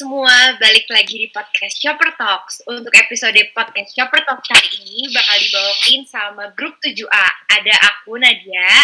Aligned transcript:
semua, 0.00 0.56
balik 0.56 0.88
lagi 0.88 1.12
di 1.12 1.28
podcast 1.28 1.76
Shopper 1.76 2.16
Talks. 2.16 2.64
Untuk 2.64 2.88
episode 2.96 3.36
podcast 3.52 3.92
Shopper 3.92 4.24
Talks 4.24 4.48
kali 4.48 4.80
ini 4.80 5.12
bakal 5.12 5.36
dibawain 5.36 6.00
sama 6.08 6.44
grup 6.56 6.80
7A. 6.80 7.28
Ada 7.52 7.74
aku 7.84 8.16
Nadia, 8.16 8.80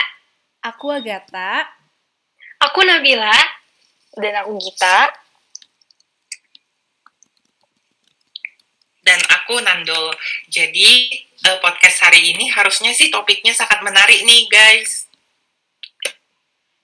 Aku 0.61 0.93
Agatha. 0.93 1.73
Aku 2.69 2.85
Nabila. 2.85 3.33
Dan 4.13 4.45
aku 4.45 4.61
Gita. 4.61 5.09
dan 9.07 9.23
aku 9.33 9.57
Nando. 9.65 10.13
Jadi 10.53 11.17
eh, 11.33 11.59
podcast 11.65 12.05
hari 12.05 12.37
ini 12.37 12.53
harusnya 12.53 12.93
sih 12.93 13.09
topiknya 13.09 13.57
sangat 13.57 13.81
menarik 13.81 14.21
nih 14.21 14.51
guys. 14.53 15.09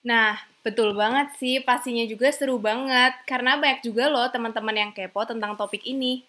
Nah, 0.07 0.52
betul 0.63 0.95
banget 0.95 1.35
sih, 1.37 1.59
pastinya 1.61 2.07
juga 2.07 2.31
seru 2.31 2.57
banget. 2.57 3.13
Karena 3.27 3.59
banyak 3.59 3.83
juga 3.83 4.09
loh 4.09 4.25
teman-teman 4.31 4.73
yang 4.73 4.91
kepo 4.95 5.27
tentang 5.27 5.59
topik 5.59 5.83
ini. 5.83 6.23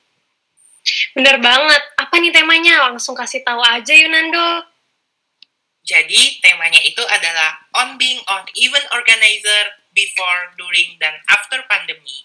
Bener 1.16 1.41
banget. 1.41 1.83
Apa 1.97 2.20
nih 2.20 2.34
temanya? 2.34 2.91
Langsung 2.93 3.16
kasih 3.16 3.41
tahu 3.41 3.62
aja 3.65 3.95
yuk 3.95 4.10
Nando. 4.12 4.69
Jadi 5.84 6.41
temanya 6.41 6.80
itu 6.80 7.01
adalah 7.05 7.60
on 7.77 8.01
being 8.01 8.20
on 8.29 8.45
event 8.57 8.88
organizer 8.93 9.65
before, 9.93 10.52
during, 10.57 10.96
dan 10.96 11.12
after 11.29 11.60
pandemi. 11.69 12.24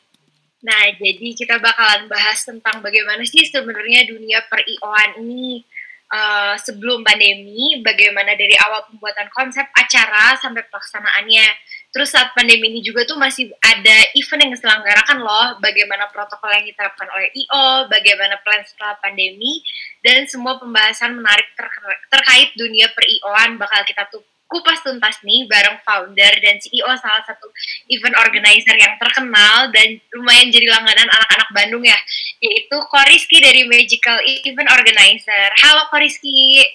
Nah, 0.63 0.91
jadi 0.95 1.35
kita 1.35 1.59
bakalan 1.59 2.11
bahas 2.11 2.43
tentang 2.43 2.83
bagaimana 2.83 3.23
sih 3.23 3.47
sebenarnya 3.47 4.07
dunia 4.11 4.43
per 4.47 4.59
IO-an 4.63 5.23
ini 5.23 5.63
eh, 6.11 6.55
sebelum 6.59 7.03
pandemi, 7.03 7.79
bagaimana 7.79 8.35
dari 8.35 8.55
awal 8.59 8.87
pembuatan 8.91 9.27
konsep 9.31 9.63
acara 9.71 10.35
sampai 10.39 10.63
pelaksanaannya. 10.67 11.47
Terus 11.89 12.13
saat 12.13 12.37
pandemi 12.37 12.69
ini 12.69 12.85
juga 12.85 13.01
tuh 13.01 13.17
masih 13.17 13.49
ada 13.65 13.97
event 14.13 14.41
yang 14.45 14.53
diselenggarakan 14.53 15.17
loh, 15.25 15.57
bagaimana 15.57 16.05
protokol 16.13 16.53
yang 16.53 16.65
diterapkan 16.69 17.09
oleh 17.09 17.33
IO, 17.33 17.89
bagaimana 17.89 18.37
plan 18.45 18.61
setelah 18.61 18.93
pandemi, 19.01 19.65
dan 20.05 20.29
semua 20.29 20.61
pembahasan 20.61 21.17
menarik 21.17 21.49
ter- 21.57 22.05
terkait 22.13 22.53
dunia 22.53 22.93
per 22.93 23.09
IO-an 23.09 23.57
bakal 23.57 23.81
kita 23.89 24.05
tuh 24.13 24.21
kupas 24.49 24.81
tuntas 24.81 25.21
nih 25.21 25.45
bareng 25.45 25.77
founder 25.85 26.33
dan 26.41 26.57
CEO 26.57 26.89
salah 26.97 27.21
satu 27.21 27.45
event 27.93 28.17
organizer 28.17 28.73
yang 28.81 28.97
terkenal 28.97 29.69
dan 29.69 30.01
lumayan 30.17 30.49
jadi 30.49 30.65
langganan 30.73 31.05
anak-anak 31.05 31.49
Bandung 31.53 31.85
ya, 31.85 31.97
yaitu 32.41 32.77
Koriski 32.89 33.37
dari 33.41 33.69
Magical 33.69 34.17
Event 34.25 34.69
Organizer. 34.73 35.53
Halo 35.61 35.85
Koriski. 35.93 36.65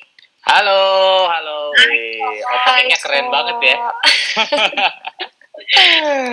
Halo, 0.44 0.80
halo. 1.24 1.72
Wih, 1.72 2.20
openingnya 2.44 2.98
keren 3.00 3.26
banget 3.32 3.56
ya. 3.64 3.76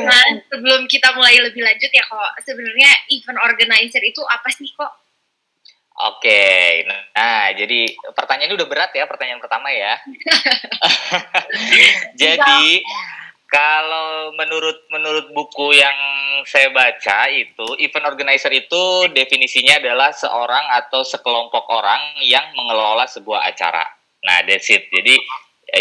Nah, 0.02 0.26
sebelum 0.50 0.90
kita 0.90 1.14
mulai 1.14 1.38
lebih 1.38 1.62
lanjut 1.62 1.88
ya 1.94 2.04
kok, 2.04 2.32
sebenarnya 2.42 2.90
event 3.14 3.40
organizer 3.40 4.02
itu 4.02 4.20
apa 4.26 4.50
sih 4.50 4.66
kok? 4.74 4.92
Oke, 6.10 6.82
nah 7.14 7.54
jadi 7.54 7.94
pertanyaan 8.18 8.50
ini 8.52 8.58
udah 8.58 8.68
berat 8.68 8.92
ya, 8.98 9.06
pertanyaan 9.06 9.38
pertama 9.38 9.70
ya. 9.70 10.02
jadi 12.22 12.82
kalau 13.46 14.34
menurut 14.34 14.90
menurut 14.90 15.30
buku 15.38 15.78
yang 15.78 15.98
saya 16.50 16.74
baca 16.74 17.30
itu 17.30 17.78
event 17.78 18.10
organizer 18.10 18.50
itu 18.50 19.06
definisinya 19.14 19.78
adalah 19.78 20.10
seorang 20.18 20.66
atau 20.82 21.06
sekelompok 21.06 21.70
orang 21.70 22.18
yang 22.26 22.50
mengelola 22.58 23.06
sebuah 23.06 23.46
acara. 23.46 24.01
Nah, 24.22 24.46
that's 24.46 24.70
it. 24.70 24.86
Jadi 24.90 25.18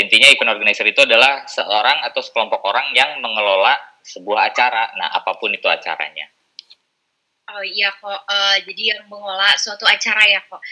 intinya 0.00 0.28
event 0.30 0.52
organizer 0.54 0.86
itu 0.86 1.02
adalah 1.02 1.44
seorang 1.50 2.00
atau 2.06 2.22
sekelompok 2.22 2.62
orang 2.62 2.94
yang 2.94 3.18
mengelola 3.18 3.74
sebuah 4.06 4.54
acara. 4.54 4.94
Nah, 4.96 5.12
apa 5.12 5.36
pun 5.36 5.52
itu 5.52 5.66
acaranya. 5.66 6.30
Oh 7.50 7.64
iya 7.66 7.90
kok, 7.90 8.20
eh, 8.30 8.56
jadi 8.62 8.82
yang 8.94 9.02
mengolah 9.10 9.50
suatu 9.58 9.82
acara 9.82 10.22
ya 10.22 10.38
kok. 10.46 10.62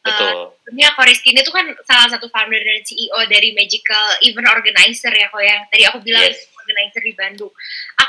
Eh, 0.00 0.08
Betul. 0.08 0.56
Sebenarnya 0.64 0.90
Koriski 0.96 1.28
ini 1.36 1.44
tuh 1.44 1.52
kan 1.52 1.66
salah 1.84 2.08
satu 2.08 2.30
founder 2.32 2.56
dan 2.56 2.80
CEO 2.86 3.20
dari 3.28 3.52
Magical 3.52 4.16
Event 4.24 4.48
Organizer 4.48 5.12
ya 5.12 5.28
kok 5.28 5.42
yang 5.44 5.60
tadi 5.68 5.84
aku 5.84 5.98
bilang 6.00 6.24
Yes. 6.24 6.48
organizer 6.56 7.02
di 7.04 7.12
Bandung. 7.18 7.52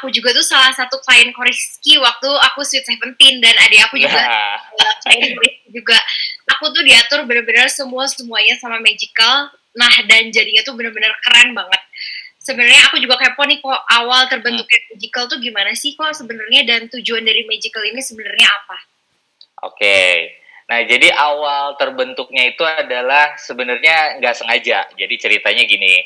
Aku 0.01 0.09
juga 0.09 0.33
tuh 0.33 0.41
salah 0.41 0.73
satu 0.73 0.97
klien 1.05 1.29
Koriski 1.29 2.01
waktu 2.01 2.25
aku 2.25 2.65
Sweet 2.65 2.89
Seventeen 2.89 3.37
dan 3.37 3.53
adik 3.61 3.85
aku 3.85 4.01
juga 4.01 4.17
Nah, 4.17 4.57
uh, 4.57 4.93
klien 5.05 5.37
Koriski 5.37 5.69
juga. 5.69 6.01
Aku 6.57 6.73
tuh 6.73 6.81
diatur 6.81 7.29
bener-bener 7.29 7.69
semua 7.69 8.09
semuanya 8.09 8.57
sama 8.57 8.81
Magical. 8.81 9.53
Nah 9.77 9.93
dan 10.09 10.33
jadinya 10.33 10.65
tuh 10.65 10.73
bener-bener 10.73 11.13
keren 11.21 11.53
banget. 11.53 11.81
Sebenarnya 12.41 12.89
aku 12.89 12.97
juga 12.97 13.21
kepo 13.21 13.45
nih 13.45 13.61
kok 13.61 13.81
awal 14.01 14.25
terbentuknya 14.25 14.79
Magical 14.89 15.29
tuh 15.29 15.37
gimana 15.37 15.77
sih 15.77 15.93
kok 15.93 16.17
sebenarnya 16.17 16.65
dan 16.65 16.89
tujuan 16.89 17.21
dari 17.21 17.45
Magical 17.45 17.85
ini 17.85 18.01
sebenarnya 18.01 18.49
apa? 18.49 18.77
Oke. 19.69 20.33
Nah, 20.65 20.81
jadi 20.87 21.11
awal 21.13 21.75
terbentuknya 21.75 22.49
itu 22.49 22.63
adalah 22.65 23.35
sebenarnya 23.37 24.17
nggak 24.23 24.35
sengaja. 24.39 24.87
Jadi 24.95 25.15
ceritanya 25.19 25.67
gini, 25.67 25.99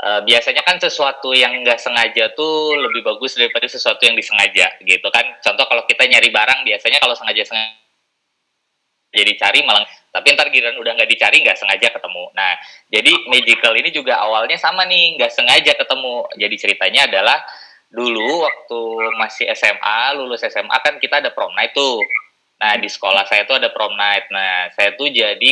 eh, 0.00 0.20
biasanya 0.24 0.62
kan 0.64 0.76
sesuatu 0.80 1.32
yang 1.36 1.52
nggak 1.64 1.78
sengaja 1.80 2.32
tuh 2.32 2.76
lebih 2.76 3.04
bagus 3.04 3.36
daripada 3.36 3.68
sesuatu 3.68 4.00
yang 4.04 4.16
disengaja, 4.16 4.72
gitu 4.82 5.08
kan. 5.12 5.24
Contoh 5.44 5.64
kalau 5.68 5.84
kita 5.84 6.08
nyari 6.08 6.32
barang, 6.32 6.64
biasanya 6.64 6.98
kalau 7.00 7.14
sengaja 7.16 7.44
sengaja 7.44 7.80
jadi 9.10 9.32
cari 9.36 9.66
malah 9.66 9.86
tapi 10.10 10.34
ntar 10.34 10.50
giliran 10.50 10.78
udah 10.78 10.94
nggak 10.94 11.10
dicari 11.10 11.42
nggak 11.42 11.58
sengaja 11.58 11.90
ketemu. 11.94 12.24
Nah 12.34 12.58
jadi 12.90 13.10
magical 13.30 13.74
ini 13.78 13.90
juga 13.94 14.18
awalnya 14.18 14.58
sama 14.58 14.86
nih 14.86 15.18
nggak 15.18 15.30
sengaja 15.30 15.72
ketemu. 15.78 16.26
Jadi 16.34 16.54
ceritanya 16.58 17.00
adalah 17.06 17.38
dulu 17.90 18.46
waktu 18.46 18.80
masih 19.18 19.46
SMA 19.54 20.18
lulus 20.18 20.42
SMA 20.46 20.78
kan 20.82 20.98
kita 20.98 21.22
ada 21.22 21.30
prom 21.30 21.54
night 21.54 21.74
tuh. 21.74 22.02
Nah 22.58 22.74
di 22.78 22.90
sekolah 22.90 23.22
saya 23.26 23.46
tuh 23.46 23.58
ada 23.62 23.70
prom 23.70 23.94
night. 23.94 24.30
Nah 24.34 24.70
saya 24.74 24.98
tuh 24.98 25.10
jadi 25.10 25.50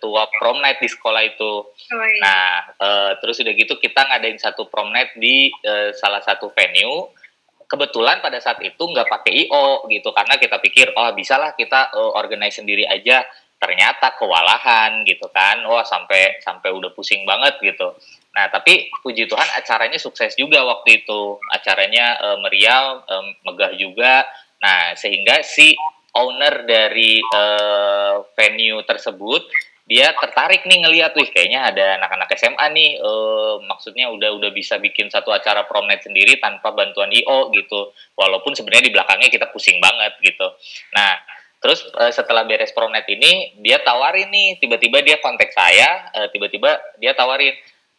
ketua 0.00 0.32
prom 0.40 0.64
night 0.64 0.80
di 0.80 0.88
sekolah 0.88 1.20
itu 1.28 1.68
Oh, 1.90 2.06
iya. 2.06 2.22
Nah, 2.22 2.54
eh, 2.78 3.12
terus 3.18 3.42
udah 3.42 3.50
gitu 3.52 3.74
kita 3.76 4.06
ngadain 4.06 4.38
satu 4.38 4.70
prom 4.70 4.94
night 4.94 5.10
di 5.18 5.50
eh, 5.50 5.90
salah 5.92 6.22
satu 6.22 6.48
venue. 6.54 7.10
Kebetulan 7.66 8.22
pada 8.22 8.38
saat 8.38 8.62
itu 8.62 8.78
nggak 8.78 9.06
pakai 9.10 9.46
IO 9.46 9.86
gitu 9.90 10.10
karena 10.10 10.38
kita 10.38 10.58
pikir 10.62 10.94
oh 10.94 11.10
bisa 11.14 11.34
lah 11.34 11.58
kita 11.58 11.90
eh, 11.90 12.12
organize 12.14 12.62
sendiri 12.62 12.86
aja. 12.86 13.26
Ternyata 13.58 14.14
kewalahan 14.16 15.02
gitu 15.02 15.26
kan. 15.34 15.66
Wah 15.66 15.82
sampai 15.82 16.38
sampai 16.40 16.70
udah 16.70 16.94
pusing 16.94 17.26
banget 17.26 17.58
gitu. 17.58 17.90
Nah 18.38 18.46
tapi 18.54 18.86
puji 19.02 19.26
Tuhan 19.26 19.50
acaranya 19.58 19.98
sukses 19.98 20.38
juga 20.38 20.62
waktu 20.62 21.02
itu. 21.02 21.42
Acaranya 21.50 22.22
eh, 22.22 22.38
meriah, 22.38 23.02
eh, 23.02 23.24
megah 23.42 23.74
juga. 23.74 24.30
Nah 24.62 24.94
sehingga 24.94 25.42
si 25.42 25.74
owner 26.14 26.70
dari 26.70 27.18
eh, 27.18 28.14
venue 28.38 28.78
tersebut 28.86 29.42
dia 29.90 30.14
tertarik 30.14 30.62
nih 30.70 30.86
ngeliat 30.86 31.10
wih 31.18 31.26
kayaknya 31.34 31.66
ada 31.66 31.98
anak-anak 31.98 32.30
SMA 32.38 32.66
nih 32.70 32.90
eh, 33.02 33.54
maksudnya 33.66 34.06
udah 34.14 34.30
udah 34.38 34.50
bisa 34.54 34.78
bikin 34.78 35.10
satu 35.10 35.34
acara 35.34 35.66
prom 35.66 35.90
night 35.90 36.06
sendiri 36.06 36.38
tanpa 36.38 36.70
bantuan 36.70 37.10
IO 37.10 37.50
gitu. 37.50 37.90
Walaupun 38.14 38.54
sebenarnya 38.54 38.86
di 38.86 38.94
belakangnya 38.94 39.26
kita 39.26 39.50
pusing 39.50 39.82
banget 39.82 40.14
gitu. 40.22 40.46
Nah 40.94 41.18
terus 41.58 41.82
eh, 41.98 42.14
setelah 42.14 42.46
beres 42.46 42.70
prom 42.70 42.94
night 42.94 43.10
ini 43.10 43.58
dia 43.58 43.82
tawarin 43.82 44.30
nih 44.30 44.62
tiba-tiba 44.62 45.02
dia 45.02 45.18
kontak 45.18 45.50
saya 45.50 46.06
eh, 46.14 46.30
tiba-tiba 46.30 46.78
dia 47.02 47.10
tawarin 47.18 47.52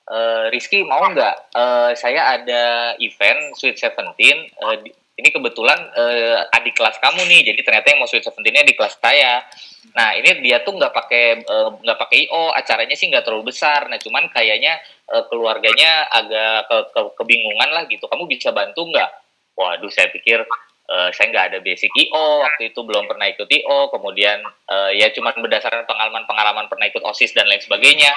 eh, 0.07 0.45
Rizky 0.47 0.87
mau 0.87 1.03
nggak 1.11 1.51
Eh, 1.51 1.91
saya 1.99 2.39
ada 2.39 2.63
event 3.03 3.51
Sweet 3.59 3.75
Seventeen 3.75 4.47
di- 4.79 4.95
ini 5.21 5.29
kebetulan 5.29 5.77
eh, 5.93 6.41
adik 6.57 6.73
kelas 6.73 6.97
kamu 6.97 7.21
nih 7.29 7.53
jadi 7.53 7.59
ternyata 7.61 7.87
yang 7.93 7.99
mau 8.01 8.09
Sweet 8.09 8.25
Seventeen-nya 8.25 8.65
di 8.65 8.73
kelas 8.73 8.97
saya 8.97 9.45
Nah 9.91 10.13
ini 10.15 10.45
dia 10.45 10.61
tuh 10.61 10.77
nggak 10.77 10.93
pakai 10.93 11.25
eh, 11.41 11.69
nggak 11.81 11.97
pakai 11.99 12.17
IO, 12.29 12.53
acaranya 12.53 12.95
sih 12.95 13.09
nggak 13.09 13.25
terlalu 13.25 13.51
besar. 13.51 13.89
Nah 13.89 13.97
cuman 13.97 14.29
kayaknya 14.29 14.77
eh, 15.09 15.23
keluarganya 15.27 16.07
agak 16.07 16.69
ke, 16.69 16.77
ke- 16.93 17.13
kebingungan 17.17 17.69
lah 17.73 17.83
gitu. 17.89 18.05
Kamu 18.07 18.29
bisa 18.29 18.53
bantu 18.53 18.87
nggak? 18.87 19.09
Waduh 19.57 19.91
saya 19.91 20.07
pikir 20.13 20.45
eh, 20.91 21.09
saya 21.11 21.27
nggak 21.33 21.45
ada 21.51 21.57
basic 21.59 21.91
IO 21.97 22.45
waktu 22.45 22.71
itu 22.71 22.79
belum 22.85 23.09
pernah 23.09 23.27
ikut 23.33 23.49
IO. 23.49 23.89
Kemudian 23.89 24.39
eh, 24.45 24.91
ya 25.01 25.09
cuman 25.11 25.33
berdasarkan 25.41 25.83
pengalaman-pengalaman 25.89 26.69
pernah 26.71 26.85
ikut 26.87 27.03
osis 27.03 27.33
dan 27.35 27.49
lain 27.49 27.59
sebagainya. 27.59 28.13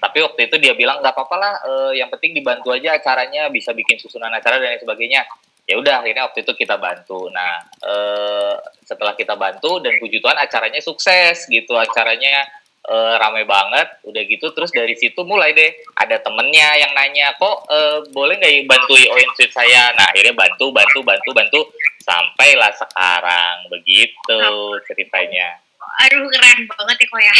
Tapi 0.00 0.24
waktu 0.24 0.48
itu 0.48 0.56
dia 0.56 0.72
bilang 0.72 1.04
nggak 1.04 1.12
apa-apa 1.12 1.36
lah, 1.36 1.54
eh, 1.60 1.92
yang 2.00 2.08
penting 2.08 2.32
dibantu 2.32 2.72
aja 2.72 2.96
acaranya, 2.96 3.52
bisa 3.52 3.76
bikin 3.76 4.00
susunan 4.00 4.32
acara 4.32 4.56
dan 4.56 4.72
lain 4.72 4.80
sebagainya 4.80 5.28
ya 5.70 5.78
udah 5.78 6.02
akhirnya 6.02 6.26
waktu 6.26 6.42
itu 6.42 6.52
kita 6.58 6.74
bantu. 6.74 7.30
Nah 7.30 7.62
eh, 7.86 8.54
setelah 8.82 9.14
kita 9.14 9.38
bantu 9.38 9.78
dan 9.78 9.94
puji 10.02 10.18
Tuhan 10.18 10.34
acaranya 10.34 10.82
sukses 10.82 11.46
gitu 11.46 11.78
acaranya 11.78 12.42
eh, 12.90 13.14
rame 13.22 13.46
banget 13.46 14.02
udah 14.02 14.22
gitu 14.26 14.50
terus 14.50 14.74
dari 14.74 14.98
situ 14.98 15.22
mulai 15.22 15.54
deh 15.54 15.70
ada 15.94 16.18
temennya 16.18 16.74
yang 16.82 16.90
nanya 16.98 17.30
kok 17.38 17.70
eh, 17.70 17.98
boleh 18.10 18.34
nggak 18.42 18.50
ya 18.50 18.62
bantu 18.66 18.92
ION 18.98 19.30
Suite 19.38 19.54
saya? 19.54 19.94
Nah 19.94 20.10
akhirnya 20.10 20.34
bantu 20.34 20.74
bantu 20.74 20.98
bantu 21.06 21.30
bantu 21.30 21.60
sampailah 22.02 22.74
sekarang 22.74 23.70
begitu 23.70 24.42
ceritanya. 24.90 25.62
Aduh 26.02 26.26
keren 26.26 26.66
banget 26.66 26.96
ya 26.98 27.06
kok 27.06 27.22
ya. 27.22 27.36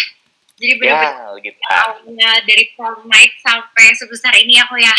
Jadi 0.61 0.73
bener-bener 0.77 1.09
ya 1.09 1.41
gitu 1.41 1.61
awalnya 1.73 2.31
dari 2.45 2.65
night 3.09 3.33
sampai 3.41 3.97
sebesar 3.97 4.37
ini 4.39 4.61
ya 4.61 4.69
kok 4.71 4.79
ya. 4.79 4.95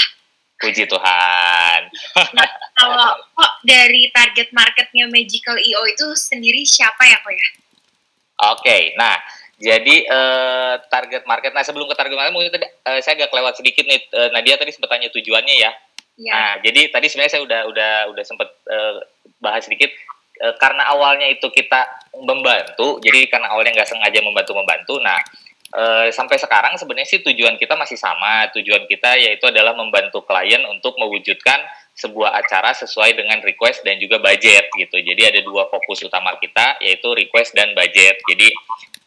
Puji 0.61 0.85
Tuhan. 0.85 1.79
Kalau 2.77 3.09
kok 3.33 3.53
dari 3.65 4.13
target 4.13 4.53
marketnya 4.53 5.09
Magical 5.09 5.57
EO 5.57 5.83
itu 5.89 6.07
sendiri 6.13 6.61
siapa 6.63 7.01
ya 7.09 7.17
kok 7.19 7.33
ya? 7.33 7.47
Oke, 8.53 8.93
nah 8.97 9.17
jadi 9.61 9.95
eh, 10.09 10.73
target 10.89 11.25
market. 11.29 11.53
Nah 11.53 11.61
sebelum 11.61 11.85
ke 11.85 11.93
target 11.93 12.17
market, 12.17 12.33
mungkin 12.33 12.49
tadi 12.49 12.65
eh, 12.65 12.99
saya 13.05 13.17
agak 13.21 13.29
kelewat 13.29 13.53
sedikit 13.57 13.85
nih. 13.85 14.01
Eh, 14.09 14.29
Nadia 14.33 14.57
tadi 14.57 14.73
sempat 14.73 14.89
tanya 14.89 15.13
tujuannya 15.13 15.55
ya. 15.61 15.71
Ya. 16.17 16.33
Nah 16.33 16.51
jadi 16.65 16.89
tadi 16.89 17.05
sebenarnya 17.09 17.33
saya 17.37 17.43
udah 17.45 17.61
udah 17.69 17.93
udah 18.13 18.23
sempat 18.25 18.49
bahas 19.41 19.65
sedikit. 19.65 19.89
Karena 20.41 20.89
awalnya 20.89 21.29
itu 21.29 21.53
kita 21.53 21.85
membantu, 22.17 22.97
jadi 22.97 23.29
karena 23.29 23.53
awalnya 23.53 23.77
nggak 23.77 23.85
sengaja 23.93 24.25
membantu 24.25 24.57
membantu. 24.57 24.97
Nah 24.97 25.21
eh, 25.71 26.07
sampai 26.11 26.37
sekarang 26.37 26.75
sebenarnya 26.75 27.07
sih 27.07 27.21
tujuan 27.23 27.55
kita 27.55 27.75
masih 27.79 27.95
sama. 27.95 28.47
Tujuan 28.55 28.85
kita 28.87 29.15
yaitu 29.19 29.47
adalah 29.47 29.75
membantu 29.75 30.23
klien 30.23 30.61
untuk 30.67 30.95
mewujudkan 30.99 31.63
sebuah 31.91 32.33
acara 32.33 32.71
sesuai 32.71 33.13
dengan 33.13 33.43
request 33.43 33.83
dan 33.83 33.99
juga 33.99 34.17
budget 34.19 34.71
gitu. 34.73 34.97
Jadi 34.99 35.21
ada 35.27 35.39
dua 35.43 35.67
fokus 35.67 36.01
utama 36.03 36.35
kita 36.39 36.79
yaitu 36.83 37.11
request 37.13 37.55
dan 37.55 37.71
budget. 37.75 38.19
Jadi 38.27 38.47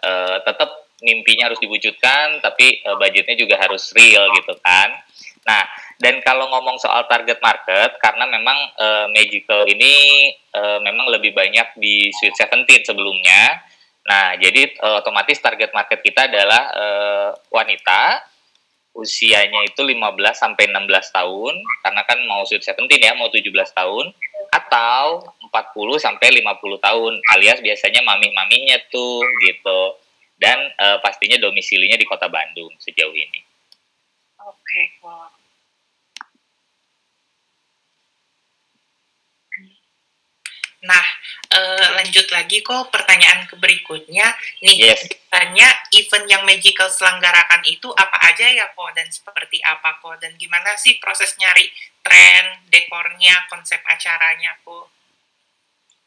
eh, 0.04 0.36
tetap 0.44 0.84
mimpinya 1.04 1.52
harus 1.52 1.60
diwujudkan 1.60 2.40
tapi 2.40 2.80
eh, 2.80 2.96
budgetnya 2.96 3.36
juga 3.36 3.60
harus 3.60 3.92
real 3.92 4.28
gitu 4.36 4.54
kan. 4.64 4.92
Nah, 5.44 5.62
dan 6.00 6.24
kalau 6.24 6.48
ngomong 6.48 6.80
soal 6.80 7.04
target 7.04 7.36
market 7.44 8.00
karena 8.00 8.24
memang 8.24 8.58
eh, 8.80 9.06
Magical 9.12 9.68
ini 9.68 9.94
eh, 10.32 10.78
memang 10.80 11.12
lebih 11.12 11.36
banyak 11.36 11.76
di 11.76 12.08
Sweet 12.12 12.34
Seventeen 12.36 12.82
sebelumnya. 12.84 13.73
Nah, 14.04 14.36
jadi 14.36 14.68
eh, 14.68 14.94
otomatis 15.00 15.40
target 15.40 15.72
market 15.72 16.04
kita 16.04 16.28
adalah 16.28 16.62
eh, 16.76 17.30
wanita 17.48 18.20
usianya 18.94 19.66
itu 19.66 19.82
15 19.82 19.98
sampai 20.38 20.70
16 20.70 20.86
tahun 21.10 21.54
karena 21.82 22.02
kan 22.06 22.18
mau 22.30 22.46
Sweet 22.46 22.62
Seventeen 22.62 23.02
ya, 23.02 23.18
mau 23.18 23.26
17 23.26 23.50
tahun 23.74 24.06
atau 24.54 25.26
40 25.50 25.50
sampai 25.98 26.30
50 26.30 26.78
tahun 26.78 27.12
alias 27.34 27.58
biasanya 27.64 28.04
mami-maminya 28.06 28.78
tuh 28.92 29.24
gitu. 29.48 29.98
Dan 30.36 30.58
eh, 30.76 30.98
pastinya 31.00 31.40
domisilinya 31.40 31.96
di 31.96 32.04
Kota 32.04 32.28
Bandung 32.28 32.70
sejauh 32.78 33.14
ini. 33.14 33.40
Oke, 34.44 34.82
wow. 35.00 35.43
Nah, 40.84 41.06
eh, 41.48 41.86
lanjut 41.96 42.28
lagi 42.28 42.60
kok 42.60 42.92
pertanyaan 42.92 43.48
ke 43.48 43.56
berikutnya. 43.56 44.36
Nih, 44.60 44.76
Yes. 44.92 45.08
tanya 45.32 45.68
event 45.96 46.26
yang 46.28 46.42
Magical 46.44 46.92
selenggarakan 46.92 47.64
itu 47.64 47.88
apa 47.96 48.20
aja 48.30 48.46
ya 48.52 48.68
kok 48.70 48.90
dan 48.92 49.08
seperti 49.08 49.58
apa 49.64 49.96
kok 49.98 50.20
dan 50.20 50.36
gimana 50.36 50.76
sih 50.76 51.00
proses 51.00 51.34
nyari 51.40 51.72
tren, 52.04 52.68
dekornya, 52.68 53.48
konsep 53.48 53.80
acaranya 53.82 54.54
kok? 54.60 54.92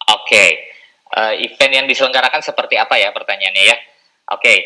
Oke, 0.07 0.77
Eh, 1.07 1.47
event 1.47 1.71
yang 1.71 1.87
diselenggarakan 1.87 2.43
seperti 2.43 2.75
apa 2.75 2.99
ya 2.99 3.15
pertanyaannya 3.15 3.63
ya? 3.63 3.77
Oke, 4.35 4.59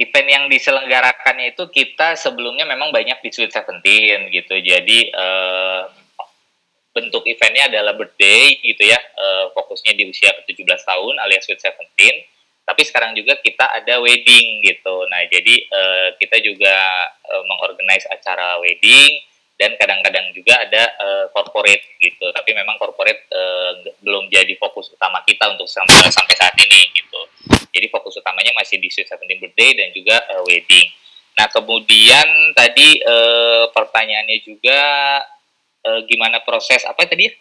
event 0.00 0.28
yang 0.28 0.44
diselenggarakannya 0.48 1.52
itu 1.52 1.68
kita 1.68 2.16
sebelumnya 2.16 2.64
memang 2.64 2.88
banyak 2.96 3.20
di 3.20 3.28
Sweet 3.28 3.52
Seventeen 3.52 4.32
gitu. 4.32 4.56
Jadi 4.56 5.12
eh, 5.12 5.82
bentuk 6.92 7.24
eventnya 7.24 7.72
adalah 7.72 7.96
birthday 7.96 8.60
gitu 8.60 8.84
ya, 8.84 9.00
eh, 9.00 9.44
fokusnya 9.56 9.96
di 9.96 10.08
usia 10.08 10.30
ke-17 10.44 10.80
tahun 10.84 11.14
alias 11.24 11.48
Sweet 11.48 11.60
Seventeen. 11.60 12.28
Tapi 12.62 12.82
sekarang 12.86 13.18
juga 13.18 13.34
kita 13.42 13.74
ada 13.74 13.98
wedding 13.98 14.62
gitu. 14.62 14.94
Nah, 15.10 15.26
jadi 15.26 15.54
eh, 15.66 16.08
kita 16.20 16.38
juga 16.44 16.76
eh, 17.26 17.42
mengorganize 17.48 18.06
acara 18.12 18.60
wedding 18.62 19.18
dan 19.58 19.74
kadang-kadang 19.80 20.30
juga 20.36 20.62
ada 20.62 20.82
eh, 20.94 21.26
corporate 21.32 21.96
gitu. 21.98 22.28
Tapi 22.30 22.50
memang 22.54 22.76
corporate 22.78 23.26
nggak- 23.82 23.98
belum 24.04 24.28
jadi 24.30 24.54
fokus 24.60 24.92
utama 24.92 25.24
kita 25.24 25.48
untuk 25.56 25.66
sampai, 25.66 26.06
sampai 26.12 26.34
saat 26.38 26.54
ini 26.60 26.92
gitu. 26.92 27.20
Jadi 27.72 27.88
fokus 27.88 28.20
utamanya 28.20 28.52
masih 28.54 28.76
di 28.78 28.92
Sweet 28.92 29.08
Seventeen 29.08 29.40
Birthday 29.40 29.72
dan 29.74 29.88
juga 29.96 30.20
eh, 30.28 30.42
wedding. 30.44 30.88
Nah, 31.32 31.48
kemudian 31.48 32.52
tadi 32.52 33.00
eh, 33.00 33.64
pertanyaannya 33.72 34.38
juga 34.44 34.80
eh, 35.82 36.00
gimana 36.06 36.40
proses 36.46 36.86
apa 36.86 37.04
tadi 37.06 37.26
ya? 37.28 37.32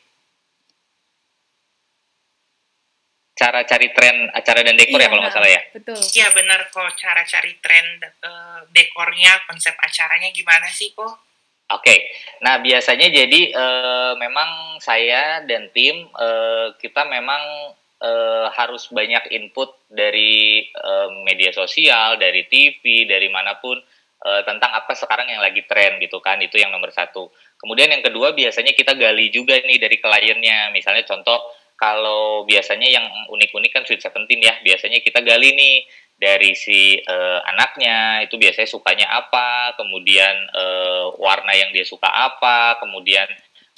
Cara 3.32 3.66
cari 3.66 3.90
tren 3.96 4.30
acara 4.30 4.62
dan 4.62 4.78
dekor 4.78 5.02
ya 5.02 5.10
kalau 5.10 5.22
nggak 5.26 5.34
salah 5.34 5.50
ya. 5.50 5.62
Betul. 5.74 5.98
Iya 5.98 6.28
benar 6.36 6.70
kok, 6.70 6.94
cara 7.00 7.22
cari 7.26 7.54
tren 7.58 7.86
eh, 8.02 8.60
dekornya, 8.70 9.42
konsep 9.50 9.74
acaranya 9.78 10.30
gimana 10.30 10.70
sih 10.70 10.94
kok? 10.94 11.32
Oke, 11.72 12.12
nah 12.44 12.60
biasanya 12.60 13.08
jadi 13.08 13.42
eh, 13.56 14.14
memang 14.20 14.76
saya 14.84 15.40
dan 15.48 15.72
tim 15.72 16.04
eh, 16.04 16.68
kita 16.84 17.08
memang 17.08 17.72
eh, 18.04 18.48
harus 18.52 18.92
banyak 18.92 19.32
input 19.32 19.72
dari 19.88 20.68
eh, 20.68 21.10
media 21.24 21.56
sosial, 21.56 22.20
dari 22.20 22.44
TV, 22.52 23.08
dari 23.08 23.32
mana 23.32 23.56
pun 23.64 23.80
eh, 24.28 24.42
tentang 24.44 24.68
apa 24.76 24.92
sekarang 25.00 25.32
yang 25.32 25.40
lagi 25.40 25.64
tren 25.64 25.96
gitu 26.04 26.20
kan, 26.20 26.44
itu 26.44 26.60
yang 26.60 26.76
nomor 26.76 26.92
satu. 26.92 27.32
Kemudian 27.62 27.94
yang 27.94 28.02
kedua 28.02 28.34
biasanya 28.34 28.74
kita 28.74 28.98
gali 28.98 29.30
juga 29.30 29.62
nih 29.62 29.78
dari 29.78 30.02
kliennya, 30.02 30.74
misalnya 30.74 31.06
contoh 31.06 31.38
kalau 31.78 32.42
biasanya 32.46 32.90
yang 32.90 33.06
unik-unik 33.30 33.72
kan 33.74 33.84
Sweet 33.86 34.02
Seventeen 34.02 34.42
ya, 34.42 34.58
biasanya 34.66 34.98
kita 35.02 35.22
gali 35.22 35.54
nih 35.54 35.86
dari 36.18 36.54
si 36.58 36.98
eh, 36.98 37.40
anaknya 37.54 38.26
itu 38.26 38.38
biasanya 38.38 38.70
sukanya 38.70 39.08
apa, 39.14 39.78
kemudian 39.78 40.36
eh, 40.54 41.06
warna 41.22 41.54
yang 41.54 41.70
dia 41.70 41.86
suka 41.86 42.10
apa, 42.10 42.82
kemudian 42.82 43.26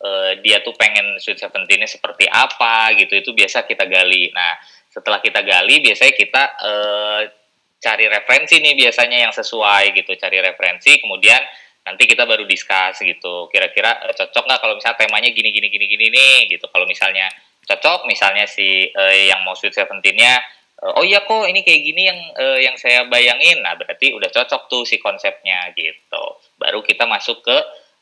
eh, 0.04 0.32
dia 0.40 0.64
tuh 0.64 0.76
pengen 0.80 1.20
Sweet 1.20 1.44
Seventeen-nya 1.44 1.88
seperti 1.88 2.28
apa 2.28 2.92
gitu, 2.96 3.20
itu 3.20 3.32
biasa 3.36 3.68
kita 3.68 3.84
gali. 3.88 4.32
Nah, 4.32 4.60
setelah 4.92 5.20
kita 5.24 5.44
gali 5.44 5.84
biasanya 5.84 6.14
kita 6.16 6.44
eh, 6.60 7.22
cari 7.84 8.06
referensi 8.08 8.64
nih 8.64 8.80
biasanya 8.80 9.28
yang 9.28 9.34
sesuai 9.36 9.92
gitu, 9.92 10.12
cari 10.16 10.40
referensi, 10.40 11.00
kemudian 11.04 11.40
nanti 11.84 12.08
kita 12.08 12.24
baru 12.24 12.48
discuss 12.48 13.04
gitu, 13.04 13.52
kira-kira 13.52 14.08
eh, 14.08 14.16
cocok 14.16 14.44
nggak 14.48 14.60
kalau 14.64 14.80
misalnya 14.80 15.00
temanya 15.04 15.30
gini 15.36 15.52
gini 15.52 15.68
gini 15.68 15.86
gini 15.92 16.06
nih 16.08 16.38
gitu, 16.48 16.72
kalau 16.72 16.88
misalnya 16.88 17.28
cocok 17.64 18.08
misalnya 18.08 18.44
si 18.44 18.92
eh, 18.92 19.32
yang 19.32 19.44
mau 19.48 19.56
Sweet 19.56 19.76
Seventeen-nya 19.76 20.34
eh, 20.84 20.94
oh 21.00 21.04
iya 21.04 21.24
kok 21.24 21.48
ini 21.48 21.64
kayak 21.64 21.82
gini 21.84 22.02
yang 22.08 22.20
eh, 22.36 22.60
yang 22.68 22.76
saya 22.76 23.08
bayangin. 23.08 23.64
Nah 23.64 23.76
berarti 23.80 24.12
udah 24.12 24.28
cocok 24.32 24.68
tuh 24.68 24.84
si 24.84 25.00
konsepnya 25.00 25.72
gitu. 25.76 26.24
Baru 26.60 26.84
kita 26.84 27.08
masuk 27.08 27.40
ke 27.44 27.58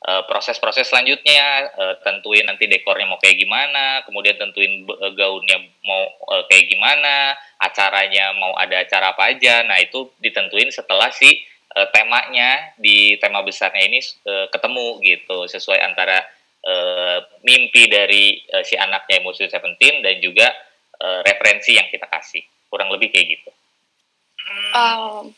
eh, 0.09 0.21
proses-proses 0.25 0.89
selanjutnya 0.89 1.69
eh, 1.73 1.95
tentuin 2.01 2.45
nanti 2.45 2.65
dekornya 2.65 3.05
mau 3.05 3.21
kayak 3.21 3.37
gimana 3.37 4.01
kemudian 4.05 4.37
tentuin 4.37 4.81
eh, 4.81 5.11
gaunnya 5.13 5.57
mau 5.85 6.09
eh, 6.37 6.43
kayak 6.49 6.65
gimana 6.69 7.37
acaranya 7.61 8.33
mau 8.37 8.57
ada 8.57 8.81
acara 8.81 9.13
apa 9.13 9.29
aja. 9.29 9.61
Nah 9.61 9.77
itu 9.77 10.09
ditentuin 10.17 10.73
setelah 10.73 11.13
si 11.13 11.37
eh, 11.75 11.87
temanya 11.91 12.75
di 12.77 13.15
tema 13.17 13.41
besarnya 13.41 13.83
ini 13.87 13.99
eh, 14.01 14.47
ketemu 14.51 14.99
gitu 15.03 15.47
sesuai 15.47 15.79
antara 15.81 16.21
eh, 16.65 17.19
mimpi 17.43 17.87
dari 17.91 18.39
eh, 18.41 18.63
si 18.63 18.75
anaknya 18.77 19.21
Emosi 19.23 19.47
Seventeen 19.47 20.03
dan 20.03 20.19
juga 20.19 20.51
eh, 20.99 21.19
referensi 21.25 21.75
yang 21.75 21.87
kita 21.89 22.07
kasih 22.07 22.43
kurang 22.71 22.91
lebih 22.91 23.11
kayak 23.11 23.39
gitu. 23.39 23.51
Oh, 24.75 25.29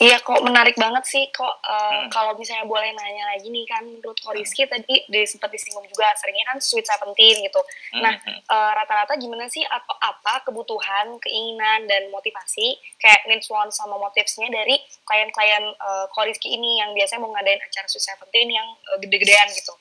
iya 0.00 0.16
kok 0.20 0.40
menarik 0.40 0.76
banget 0.76 1.04
sih 1.04 1.24
kok 1.28 1.60
uh, 1.64 1.88
Hmm. 1.90 2.08
kalau 2.08 2.32
misalnya 2.36 2.64
boleh 2.64 2.92
nanya 2.92 3.36
lagi 3.36 3.48
nih 3.48 3.64
kan 3.68 3.84
menurut 3.84 4.16
Ko 4.20 4.32
Rizky 4.32 4.64
tadi 4.64 5.04
di, 5.08 5.20
sempat 5.24 5.52
disinggung 5.52 5.84
juga 5.88 6.08
seringnya 6.16 6.46
kan 6.48 6.58
Sweet 6.60 6.86
Seventeen 6.86 7.44
gitu. 7.44 7.60
Nah, 8.00 8.14
Mhm. 8.20 8.38
Eh, 8.50 8.72
rata-rata 8.76 9.14
gimana 9.16 9.46
sih 9.46 9.62
atau 9.62 9.94
apa 10.00 10.42
kebutuhan, 10.42 11.18
keinginan 11.20 11.86
dan 11.86 12.10
motivasi 12.10 12.76
kayak 12.98 13.26
needs 13.28 13.46
wants 13.48 13.78
sama 13.78 13.94
motifsnya 13.96 14.48
dari 14.50 14.78
klien-klien 15.04 15.64
uh, 15.78 16.06
Ko 16.10 16.22
Rizky 16.24 16.52
ini 16.54 16.80
yang 16.82 16.90
biasanya 16.96 17.20
mau 17.22 17.32
ngadain 17.34 17.60
acara 17.60 17.86
Sweet 17.86 18.04
Seventeen 18.10 18.48
yang 18.50 18.68
eh, 18.94 18.98
gede-gedean 19.00 19.48
gitu. 19.54 19.72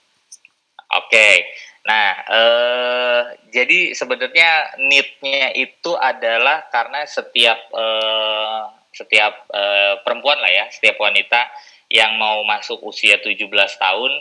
Oke, 0.89 1.45
nah 1.85 2.17
eh, 2.25 3.21
jadi 3.53 3.93
sebenarnya 3.93 4.73
need-nya 4.81 5.53
itu 5.53 5.93
adalah 5.93 6.65
karena 6.73 7.05
setiap 7.05 7.57
eh, 7.69 8.63
setiap 8.93 9.47
eh, 9.53 9.93
perempuan 10.01 10.37
lah 10.41 10.49
ya, 10.49 10.65
setiap 10.73 10.97
wanita 10.97 11.49
yang 11.89 12.17
mau 12.17 12.45
masuk 12.45 12.81
usia 12.85 13.17
17 13.17 13.49
tahun 13.77 14.11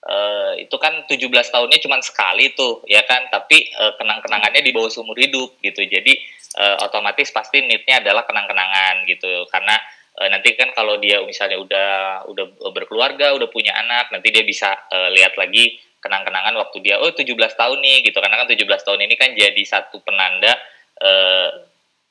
eh, 0.00 0.52
itu 0.64 0.76
kan 0.80 1.04
17 1.04 1.20
tahunnya 1.28 1.78
cuma 1.84 2.00
sekali 2.00 2.52
tuh 2.56 2.84
ya 2.88 3.04
kan, 3.04 3.28
tapi 3.28 3.68
eh, 3.68 3.92
kenang-kenangannya 3.96 4.60
di 4.64 4.72
bawah 4.72 4.88
seumur 4.92 5.16
hidup 5.16 5.60
gitu. 5.60 5.84
Jadi 5.84 6.12
eh, 6.56 6.76
otomatis 6.84 7.28
pasti 7.32 7.64
need-nya 7.64 8.00
adalah 8.04 8.24
kenang-kenangan 8.24 9.04
gitu. 9.08 9.44
Karena 9.48 9.76
eh, 10.20 10.28
nanti 10.32 10.56
kan 10.56 10.72
kalau 10.76 11.00
dia 11.00 11.20
misalnya 11.24 11.60
udah 11.60 11.90
udah 12.28 12.44
berkeluarga, 12.72 13.32
udah 13.36 13.48
punya 13.48 13.76
anak, 13.76 14.12
nanti 14.12 14.32
dia 14.32 14.44
bisa 14.44 14.72
eh, 14.92 15.10
lihat 15.16 15.36
lagi 15.36 15.80
kenang-kenangan 16.00 16.56
waktu 16.56 16.80
dia 16.80 16.96
oh 16.96 17.12
17 17.12 17.36
tahun 17.36 17.78
nih 17.84 18.08
gitu. 18.08 18.20
Karena 18.20 18.40
kan 18.40 18.48
17 18.48 18.64
tahun 18.84 19.00
ini 19.04 19.14
kan 19.20 19.36
jadi 19.36 19.62
satu 19.64 20.00
penanda 20.00 20.56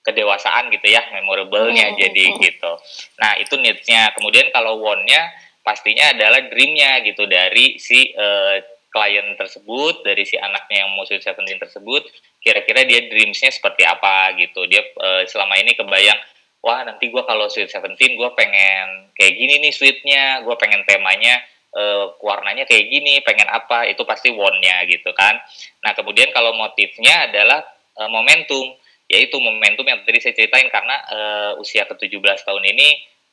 kedewasaan 0.04 0.72
gitu 0.72 0.88
ya 0.90 1.04
memorable-nya 1.12 1.92
Hmm, 1.92 2.00
jadi 2.00 2.24
gitu. 2.40 2.72
Nah, 3.20 3.36
itu 3.38 3.54
needs-nya. 3.60 4.16
Kemudian 4.16 4.50
kalau 4.56 4.80
want-nya 4.80 5.28
pastinya 5.62 6.16
adalah 6.16 6.40
dreamnya 6.48 7.04
gitu. 7.04 7.28
Dari 7.28 7.78
si 7.78 8.16
uh, 8.16 8.58
klien 8.90 9.38
tersebut 9.38 10.02
dari 10.02 10.26
si 10.26 10.36
anaknya 10.36 10.86
yang 10.86 10.90
mau 10.98 11.06
Sweet 11.06 11.22
Seventeen 11.22 11.62
tersebut 11.62 12.10
kira-kira 12.42 12.84
dia 12.90 13.06
dreamsnya 13.06 13.54
seperti 13.54 13.86
apa 13.86 14.34
gitu. 14.36 14.66
Dia 14.66 14.82
uh, 14.98 15.24
selama 15.30 15.62
ini 15.62 15.78
kebayang 15.78 16.18
wah 16.66 16.82
nanti 16.84 17.08
gue 17.14 17.24
kalau 17.24 17.46
Sweet 17.48 17.70
Seventeen 17.70 18.18
gue 18.18 18.30
pengen 18.34 19.14
kayak 19.14 19.34
gini 19.38 19.62
nih 19.62 19.74
sweetnya 19.74 20.42
gue 20.42 20.56
pengen 20.58 20.82
temanya 20.90 21.38
uh, 21.78 22.18
warnanya 22.26 22.66
kayak 22.66 22.90
gini 22.90 23.22
pengen 23.22 23.46
apa. 23.46 23.86
Itu 23.86 24.10
pasti 24.10 24.34
wonnya 24.34 24.82
gitu 24.90 25.14
kan. 25.14 25.38
Nah 25.86 25.94
kemudian 25.94 26.34
kalau 26.34 26.58
motifnya 26.58 27.30
adalah 27.30 27.62
uh, 27.94 28.10
momentum 28.10 28.74
yaitu 29.10 29.42
momentum 29.42 29.84
yang 29.90 30.06
tadi 30.06 30.22
saya 30.22 30.38
ceritain 30.38 30.70
karena 30.70 30.96
uh, 31.10 31.52
usia 31.58 31.84
ke-17 31.90 32.46
tahun 32.46 32.64
ini 32.64 32.88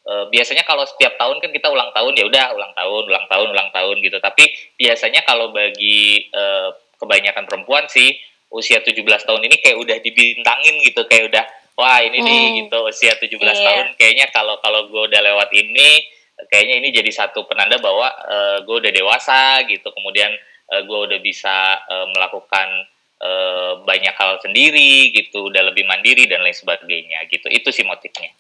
uh, 0.08 0.24
biasanya 0.32 0.64
kalau 0.64 0.88
setiap 0.88 1.20
tahun 1.20 1.36
kan 1.44 1.52
kita 1.52 1.68
ulang 1.68 1.92
tahun 1.92 2.16
ya 2.16 2.24
udah 2.24 2.46
ulang 2.56 2.72
tahun 2.72 3.02
ulang 3.12 3.26
tahun 3.28 3.46
ulang 3.52 3.70
tahun 3.76 3.96
gitu 4.00 4.18
tapi 4.24 4.48
biasanya 4.80 5.20
kalau 5.28 5.52
bagi 5.52 6.32
uh, 6.32 6.72
kebanyakan 6.96 7.44
perempuan 7.44 7.84
sih 7.92 8.16
usia 8.48 8.80
17 8.80 9.04
tahun 9.04 9.42
ini 9.44 9.56
kayak 9.60 9.76
udah 9.76 9.96
dibintangin 10.00 10.74
gitu 10.80 11.04
kayak 11.04 11.28
udah 11.28 11.44
wah 11.76 12.00
ini 12.00 12.24
nih 12.24 12.40
hmm. 12.40 12.56
gitu 12.66 12.78
usia 12.88 13.12
17 13.20 13.36
yeah. 13.36 13.52
tahun 13.52 13.86
kayaknya 14.00 14.26
kalau 14.32 14.56
kalau 14.64 14.88
gue 14.88 15.02
udah 15.12 15.20
lewat 15.20 15.52
ini 15.52 16.08
kayaknya 16.48 16.80
ini 16.80 16.88
jadi 16.88 17.10
satu 17.12 17.44
penanda 17.44 17.76
bahwa 17.76 18.08
uh, 18.08 18.58
gue 18.64 18.76
udah 18.80 18.92
dewasa 18.92 19.60
gitu 19.68 19.92
kemudian 19.92 20.32
uh, 20.72 20.80
gue 20.80 20.98
udah 21.10 21.20
bisa 21.20 21.84
uh, 21.84 22.06
melakukan 22.16 22.88
uh, 23.20 23.82
banyak 23.84 24.14
hal 24.16 24.40
sendiri 24.42 25.12
gitu 25.12 25.48
udah 25.48 25.72
lebih 25.72 25.84
mandiri 25.88 26.28
dan 26.28 26.42
lain 26.42 26.56
sebagainya 26.56 27.24
gitu. 27.30 27.46
Itu 27.48 27.72
sih 27.72 27.84
motifnya. 27.84 28.32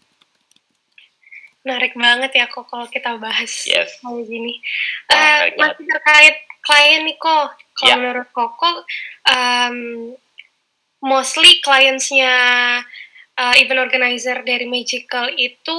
Menarik 1.66 1.98
banget 1.98 2.30
ya 2.30 2.46
kok 2.46 2.70
kalau 2.70 2.86
kita 2.86 3.18
bahas 3.18 3.66
yes. 3.66 3.98
kayak 3.98 4.24
gini. 4.30 4.54
Oh, 5.10 5.18
uh, 5.18 5.40
masih 5.58 5.84
terkait 5.84 6.36
klien 6.66 7.02
nih 7.06 7.18
kok 7.18 7.54
kalau 7.78 7.88
yeah. 7.94 7.98
menurut 7.98 8.28
Koko 8.34 8.70
um, 9.30 9.78
mostly 11.06 11.62
kliennya 11.62 12.34
uh, 13.38 13.54
event 13.54 13.86
organizer 13.86 14.42
dari 14.42 14.66
Magical 14.66 15.30
itu 15.38 15.78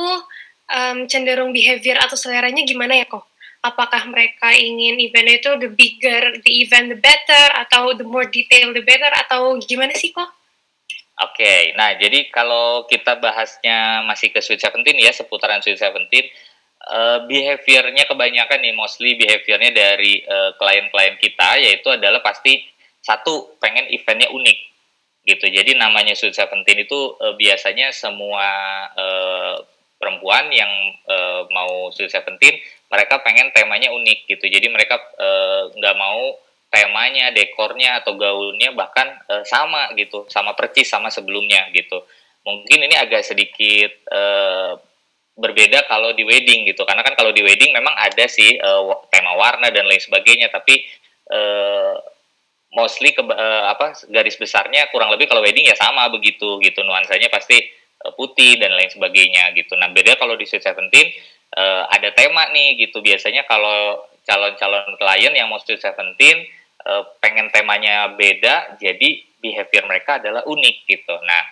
um, 0.71 0.97
cenderung 1.11 1.51
behavior 1.51 1.99
atau 1.99 2.15
seleranya 2.15 2.63
gimana 2.63 2.95
ya 2.95 3.05
kok 3.07 3.27
apakah 3.67 4.07
mereka 4.07 4.55
ingin 4.55 4.95
event 5.03 5.29
itu 5.29 5.51
the 5.59 5.69
bigger 5.71 6.39
the 6.41 6.53
event 6.63 6.91
the 6.91 6.99
better 6.99 7.45
atau 7.67 7.91
the 7.93 8.07
more 8.07 8.25
detail 8.31 8.71
the 8.71 8.83
better 8.83 9.11
atau 9.27 9.59
gimana 9.59 9.91
sih 9.93 10.15
kok? 10.15 10.27
Oke, 11.17 11.41
okay, 11.41 11.61
nah 11.73 11.97
jadi 11.97 12.29
kalau 12.29 12.85
kita 12.85 13.17
bahasnya 13.17 14.05
masih 14.05 14.29
ke 14.29 14.37
Sweet 14.37 14.61
Seventeen 14.61 15.01
ya 15.01 15.09
seputaran 15.09 15.65
Sweet 15.65 15.81
Seventeen, 15.81 16.29
uh, 16.93 17.25
behaviornya 17.25 18.05
kebanyakan 18.05 18.61
nih 18.61 18.77
mostly 18.77 19.17
behaviornya 19.17 19.73
dari 19.73 20.21
uh, 20.23 20.53
klien-klien 20.61 21.17
kita 21.17 21.57
yaitu 21.57 21.89
adalah 21.89 22.21
pasti 22.21 22.61
satu 23.01 23.57
pengen 23.57 23.89
eventnya 23.89 24.29
unik 24.29 24.57
gitu. 25.25 25.45
Jadi 25.49 25.73
namanya 25.73 26.13
Sweet 26.13 26.37
Seventeen 26.37 26.85
itu 26.85 27.17
uh, 27.17 27.33
biasanya 27.33 27.89
semua 27.91 28.45
uh, 28.93 29.57
perempuan 29.97 30.53
yang 30.53 30.86
uh, 31.07 31.41
mau 31.49 31.89
Sweet 31.95 32.11
Seventeen 32.11 32.59
mereka 32.87 33.19
pengen 33.23 33.51
temanya 33.51 33.91
unik 33.91 34.19
gitu. 34.31 34.47
Jadi 34.47 34.67
mereka 34.71 34.95
eh, 35.19 35.63
nggak 35.75 35.95
uh, 35.95 35.99
mau 35.99 36.39
temanya 36.67 37.31
dekornya 37.31 38.03
atau 38.03 38.15
gaunnya 38.19 38.75
bahkan 38.75 39.07
uh, 39.27 39.43
sama 39.47 39.91
gitu 39.95 40.27
sama 40.27 40.55
percis 40.55 40.87
sama 40.87 41.11
sebelumnya 41.11 41.67
gitu. 41.75 42.03
Mungkin 42.47 42.79
ini 42.87 42.95
agak 42.95 43.27
sedikit 43.27 43.91
uh, 44.07 44.79
berbeda 45.35 45.83
kalau 45.91 46.15
di 46.15 46.23
wedding 46.23 46.63
gitu. 46.67 46.87
Karena 46.87 47.03
kan 47.03 47.15
kalau 47.19 47.35
di 47.35 47.43
wedding 47.43 47.75
memang 47.75 47.91
ada 47.95 48.23
sih 48.27 48.55
uh, 48.59 48.87
tema 49.11 49.35
warna 49.35 49.67
dan 49.67 49.83
lain 49.83 49.99
sebagainya. 49.99 50.47
Tapi 50.47 50.87
uh, 51.31 51.95
mostly 52.71 53.11
ke 53.11 53.23
uh, 53.23 53.63
apa 53.71 53.95
garis 54.11 54.35
besarnya 54.39 54.87
kurang 54.91 55.11
lebih 55.11 55.27
kalau 55.27 55.43
wedding 55.43 55.67
ya 55.67 55.75
sama 55.75 56.07
begitu 56.07 56.59
gitu. 56.63 56.83
Nuansanya 56.87 57.27
pasti 57.27 57.63
putih 58.15 58.61
dan 58.61 58.77
lain 58.77 58.89
sebagainya 58.93 59.51
gitu. 59.57 59.73
Nah 59.73 59.89
beda 59.89 60.15
kalau 60.21 60.37
di 60.37 60.45
Sweet 60.45 60.63
Seventeen 60.63 61.09
uh, 61.57 61.89
ada 61.89 62.13
tema 62.13 62.49
nih 62.53 62.77
gitu. 62.87 63.01
Biasanya 63.01 63.49
kalau 63.49 64.05
calon-calon 64.27 64.95
klien 65.01 65.33
yang 65.33 65.49
mau 65.49 65.57
Sweet 65.57 65.81
Seventeen 65.81 66.45
uh, 66.85 67.03
pengen 67.17 67.49
temanya 67.49 68.13
beda 68.13 68.77
jadi 68.77 69.23
behavior 69.41 69.85
mereka 69.89 70.21
adalah 70.21 70.45
unik 70.45 70.75
gitu. 70.85 71.15
Nah 71.25 71.43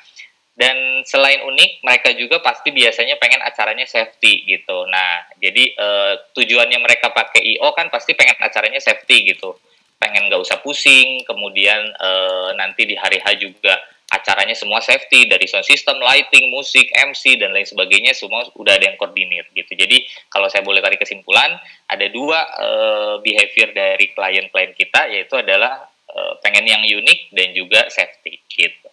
dan 0.55 1.03
selain 1.03 1.43
unik 1.43 1.83
mereka 1.83 2.15
juga 2.15 2.39
pasti 2.39 2.71
biasanya 2.71 3.19
pengen 3.19 3.43
acaranya 3.43 3.83
safety 3.83 4.47
gitu. 4.47 4.85
Nah 4.87 5.27
jadi 5.41 5.63
uh, 5.75 6.13
tujuannya 6.31 6.79
mereka 6.79 7.11
pakai 7.11 7.41
io 7.57 7.69
kan 7.73 7.89
pasti 7.89 8.13
pengen 8.13 8.37
acaranya 8.39 8.79
safety 8.79 9.35
gitu. 9.35 9.57
Pengen 9.97 10.29
nggak 10.29 10.39
usah 10.39 10.61
pusing 10.61 11.25
kemudian 11.25 11.89
uh, 11.99 12.53
nanti 12.55 12.85
di 12.85 12.95
hari 12.95 13.19
H 13.19 13.35
juga 13.41 13.94
acaranya 14.05 14.53
semua 14.53 14.85
safety 14.85 15.25
dari 15.25 15.49
sound 15.49 15.65
system, 15.65 15.97
lighting, 15.97 16.53
musik, 16.53 16.85
MC 16.93 17.41
dan 17.41 17.49
lain 17.51 17.65
sebagainya 17.65 18.13
semua 18.13 18.45
udah 18.53 18.77
ada 18.77 18.93
yang 18.93 18.97
koordinir 19.01 19.49
gitu. 19.57 19.73
Jadi 19.73 20.05
kalau 20.29 20.45
saya 20.45 20.61
boleh 20.61 20.79
tarik 20.79 21.01
kesimpulan, 21.01 21.57
ada 21.89 22.05
dua 22.13 22.45
uh, 22.45 23.15
behavior 23.25 23.73
dari 23.73 24.13
klien-klien 24.13 24.71
kita 24.77 25.09
yaitu 25.09 25.35
adalah 25.41 25.89
uh, 26.13 26.37
pengen 26.45 26.69
yang 26.69 26.81
unik 26.85 27.19
dan 27.33 27.49
juga 27.57 27.89
safety 27.89 28.37
gitu. 28.53 28.89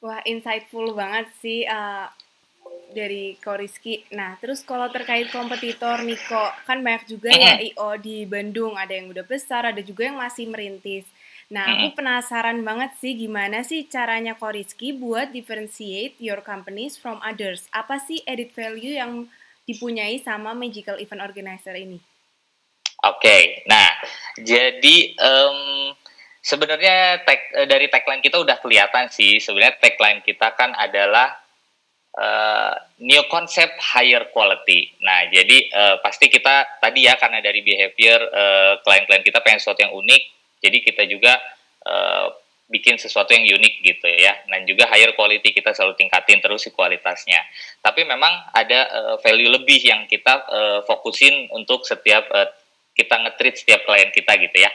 Wah, 0.00 0.24
insightful 0.24 0.96
banget 0.96 1.28
sih 1.44 1.66
uh, 1.68 2.08
dari 2.94 3.36
Ko 3.42 3.58
Rizky. 3.58 4.06
Nah, 4.16 4.38
terus 4.40 4.64
kalau 4.64 4.88
terkait 4.88 5.28
kompetitor 5.28 6.00
nih 6.00 6.16
kok, 6.16 6.52
kan 6.64 6.80
banyak 6.80 7.04
juga 7.04 7.28
mm 7.28 7.36
-hmm. 7.36 7.46
ya 7.46 7.54
IO 7.68 7.90
di 8.00 8.16
Bandung, 8.24 8.78
ada 8.78 8.96
yang 8.96 9.12
udah 9.12 9.26
besar, 9.28 9.68
ada 9.68 9.82
juga 9.84 10.08
yang 10.08 10.16
masih 10.16 10.48
merintis. 10.48 11.04
Nah, 11.50 11.66
aku 11.66 11.98
penasaran 11.98 12.62
banget 12.62 12.94
sih 13.02 13.18
gimana 13.18 13.66
sih 13.66 13.90
caranya 13.90 14.38
Koriski 14.38 14.94
buat 14.94 15.34
differentiate 15.34 16.14
your 16.22 16.46
companies 16.46 16.94
from 16.94 17.18
others. 17.26 17.66
Apa 17.74 17.98
sih 17.98 18.22
edit 18.22 18.54
value 18.54 18.94
yang 18.94 19.26
dipunyai 19.66 20.22
sama 20.22 20.54
Magical 20.54 21.02
Event 21.02 21.26
Organizer 21.26 21.74
ini? 21.74 21.98
Oke, 23.02 23.26
okay. 23.26 23.42
nah 23.66 23.88
jadi 24.38 24.96
um, 25.18 25.90
sebenarnya 26.38 27.26
tag, 27.26 27.40
eh, 27.58 27.66
dari 27.66 27.90
tagline 27.90 28.22
kita 28.22 28.38
udah 28.38 28.62
kelihatan 28.62 29.10
sih. 29.10 29.42
Sebenarnya 29.42 29.74
tagline 29.82 30.22
kita 30.22 30.54
kan 30.54 30.70
adalah 30.78 31.34
uh, 32.14 32.78
new 33.02 33.26
concept 33.26 33.74
higher 33.82 34.30
quality. 34.30 34.94
Nah, 35.02 35.26
jadi 35.34 35.58
uh, 35.74 35.96
pasti 35.98 36.30
kita 36.30 36.78
tadi 36.78 37.10
ya 37.10 37.18
karena 37.18 37.42
dari 37.42 37.58
behavior 37.66 38.22
klien-klien 38.86 39.22
uh, 39.22 39.26
kita 39.26 39.42
pengen 39.42 39.58
sesuatu 39.58 39.82
yang 39.82 39.98
unik 39.98 40.39
jadi 40.60 40.78
kita 40.84 41.08
juga 41.08 41.40
uh, 41.88 42.28
bikin 42.70 42.96
sesuatu 43.02 43.34
yang 43.34 43.42
unik 43.42 43.74
gitu 43.82 44.06
ya. 44.06 44.46
Dan 44.46 44.62
juga 44.64 44.86
higher 44.86 45.12
quality 45.18 45.50
kita 45.50 45.74
selalu 45.74 45.98
tingkatin 45.98 46.38
terus 46.38 46.70
kualitasnya. 46.70 47.42
Tapi 47.82 48.06
memang 48.06 48.30
ada 48.54 48.80
uh, 48.88 49.16
value 49.18 49.50
lebih 49.50 49.82
yang 49.82 50.06
kita 50.06 50.46
uh, 50.46 50.80
fokusin 50.86 51.50
untuk 51.50 51.82
setiap 51.82 52.30
uh, 52.30 52.46
kita 52.94 53.18
ngetreat 53.26 53.56
setiap 53.58 53.80
klien 53.82 54.14
kita 54.14 54.38
gitu 54.38 54.56
ya. 54.62 54.70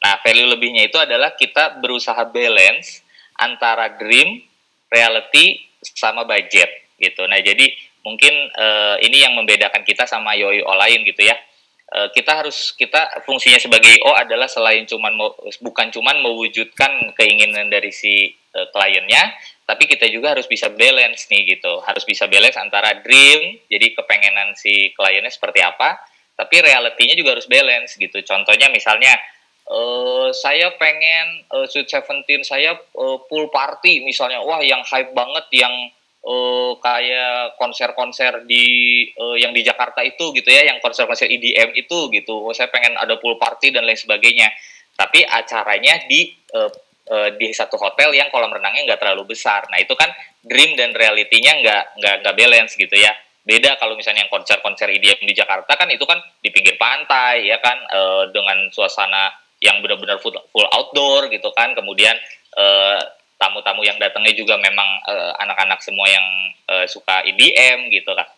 Nah 0.00 0.22
value 0.22 0.48
lebihnya 0.48 0.88
itu 0.88 0.96
adalah 0.96 1.34
kita 1.34 1.82
berusaha 1.82 2.22
balance 2.30 3.02
antara 3.36 3.98
dream 3.98 4.40
reality 4.88 5.60
sama 5.82 6.22
budget 6.24 6.70
gitu. 7.02 7.26
Nah 7.26 7.40
jadi 7.42 7.66
mungkin 8.06 8.32
uh, 8.56 8.96
ini 9.02 9.26
yang 9.26 9.36
membedakan 9.36 9.84
kita 9.84 10.08
sama 10.08 10.32
yoi 10.38 10.64
lain 10.64 11.04
gitu 11.04 11.20
ya 11.20 11.36
kita 11.90 12.38
harus 12.38 12.70
kita 12.78 13.26
fungsinya 13.26 13.58
sebagai 13.58 13.98
IO 13.98 14.14
adalah 14.14 14.46
selain 14.46 14.86
cuman 14.86 15.10
bukan 15.58 15.90
cuman 15.90 16.22
mewujudkan 16.22 17.10
keinginan 17.18 17.66
dari 17.66 17.90
si 17.90 18.30
uh, 18.54 18.70
kliennya, 18.70 19.34
tapi 19.66 19.90
kita 19.90 20.06
juga 20.06 20.38
harus 20.38 20.46
bisa 20.46 20.70
balance 20.70 21.26
nih 21.26 21.58
gitu. 21.58 21.82
Harus 21.82 22.06
bisa 22.06 22.30
balance 22.30 22.54
antara 22.62 22.94
dream, 23.02 23.58
jadi 23.66 23.90
kepengenan 23.98 24.54
si 24.54 24.94
kliennya 24.94 25.34
seperti 25.34 25.66
apa, 25.66 25.98
tapi 26.38 26.62
realitinya 26.62 27.18
juga 27.18 27.34
harus 27.34 27.50
balance 27.50 27.98
gitu. 27.98 28.22
Contohnya 28.22 28.70
misalnya 28.70 29.18
uh, 29.66 30.30
saya 30.30 30.70
pengen 30.78 31.42
uh, 31.50 31.66
Sweet 31.66 31.90
Seventeen 31.90 32.46
saya 32.46 32.78
uh, 32.78 33.18
pool 33.26 33.50
party 33.50 34.06
misalnya, 34.06 34.38
wah 34.46 34.62
yang 34.62 34.86
hype 34.86 35.10
banget 35.10 35.46
yang 35.58 35.74
uh, 36.24 36.72
kayak 36.80 37.56
konser-konser 37.56 38.44
di 38.44 38.64
uh, 39.16 39.36
yang 39.36 39.52
di 39.56 39.64
Jakarta 39.64 40.04
itu 40.04 40.32
gitu 40.36 40.48
ya, 40.48 40.68
yang 40.68 40.78
konser-konser 40.82 41.28
EDM 41.28 41.72
itu 41.76 42.08
gitu. 42.12 42.50
Saya 42.52 42.68
pengen 42.68 42.96
ada 42.96 43.16
pool 43.16 43.40
party 43.40 43.72
dan 43.72 43.84
lain 43.84 43.96
sebagainya. 43.96 44.48
Tapi 44.96 45.24
acaranya 45.24 46.04
di 46.04 46.28
uh, 46.56 46.70
di 47.10 47.50
satu 47.50 47.74
hotel 47.74 48.14
yang 48.14 48.30
kolam 48.30 48.54
renangnya 48.54 48.94
nggak 48.94 49.00
terlalu 49.02 49.34
besar. 49.34 49.66
Nah 49.66 49.82
itu 49.82 49.98
kan 49.98 50.06
dream 50.46 50.78
dan 50.78 50.94
realitinya 50.94 51.58
nggak 51.58 51.82
nggak 51.98 52.14
nggak 52.22 52.34
balance 52.38 52.72
gitu 52.78 52.94
ya. 52.94 53.10
Beda 53.40 53.74
kalau 53.80 53.98
misalnya 53.98 54.28
yang 54.28 54.32
konser-konser 54.32 54.86
EDM 54.92 55.26
di 55.26 55.34
Jakarta 55.34 55.74
kan 55.74 55.90
itu 55.90 56.04
kan 56.06 56.20
di 56.38 56.54
pinggir 56.54 56.78
pantai 56.78 57.50
ya 57.50 57.58
kan 57.58 57.82
uh, 57.90 58.24
dengan 58.30 58.70
suasana 58.70 59.32
yang 59.60 59.82
benar-benar 59.82 60.22
full, 60.22 60.36
full 60.54 60.68
outdoor 60.70 61.26
gitu 61.32 61.50
kan. 61.50 61.74
Kemudian 61.74 62.14
uh, 62.54 63.00
tamu-tamu 63.40 63.80
yang 63.80 63.96
datangnya 63.96 64.36
juga 64.36 64.60
memang 64.60 65.00
eh, 65.08 65.32
anak-anak 65.40 65.80
semua 65.80 66.04
yang 66.12 66.26
uh, 66.68 66.86
suka 66.86 67.24
EDM 67.24 67.88
gitu 67.88 68.12
kan. 68.12 68.28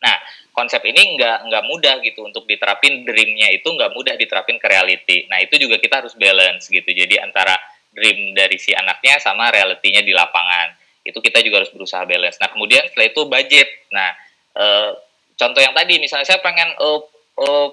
Nah, 0.00 0.16
konsep 0.52 0.80
ini 0.88 1.16
nggak 1.16 1.48
nggak 1.48 1.64
mudah 1.68 2.00
gitu 2.00 2.24
untuk 2.24 2.48
diterapin 2.48 3.04
dreamnya 3.04 3.52
itu 3.52 3.68
nggak 3.68 3.92
mudah 3.92 4.16
diterapin 4.16 4.56
ke 4.56 4.66
reality. 4.68 5.28
Nah, 5.28 5.44
itu 5.44 5.56
juga 5.60 5.76
kita 5.76 6.00
harus 6.04 6.16
balance 6.16 6.72
gitu. 6.72 6.88
Jadi 6.88 7.20
antara 7.20 7.56
dream 7.92 8.36
dari 8.36 8.60
si 8.60 8.76
anaknya 8.76 9.20
sama 9.20 9.48
realitinya 9.48 10.04
di 10.04 10.12
lapangan. 10.12 10.76
Itu 11.06 11.22
kita 11.22 11.40
juga 11.40 11.64
harus 11.64 11.72
berusaha 11.72 12.04
balance. 12.04 12.36
Nah, 12.40 12.52
kemudian 12.52 12.84
setelah 12.92 13.06
itu 13.08 13.22
budget. 13.24 13.68
Nah, 13.94 14.10
eh, 14.56 14.90
contoh 15.36 15.60
yang 15.64 15.72
tadi 15.72 15.96
misalnya 15.96 16.26
saya 16.28 16.40
pengen 16.44 16.76
uh, 16.76 17.00
uh, 17.40 17.68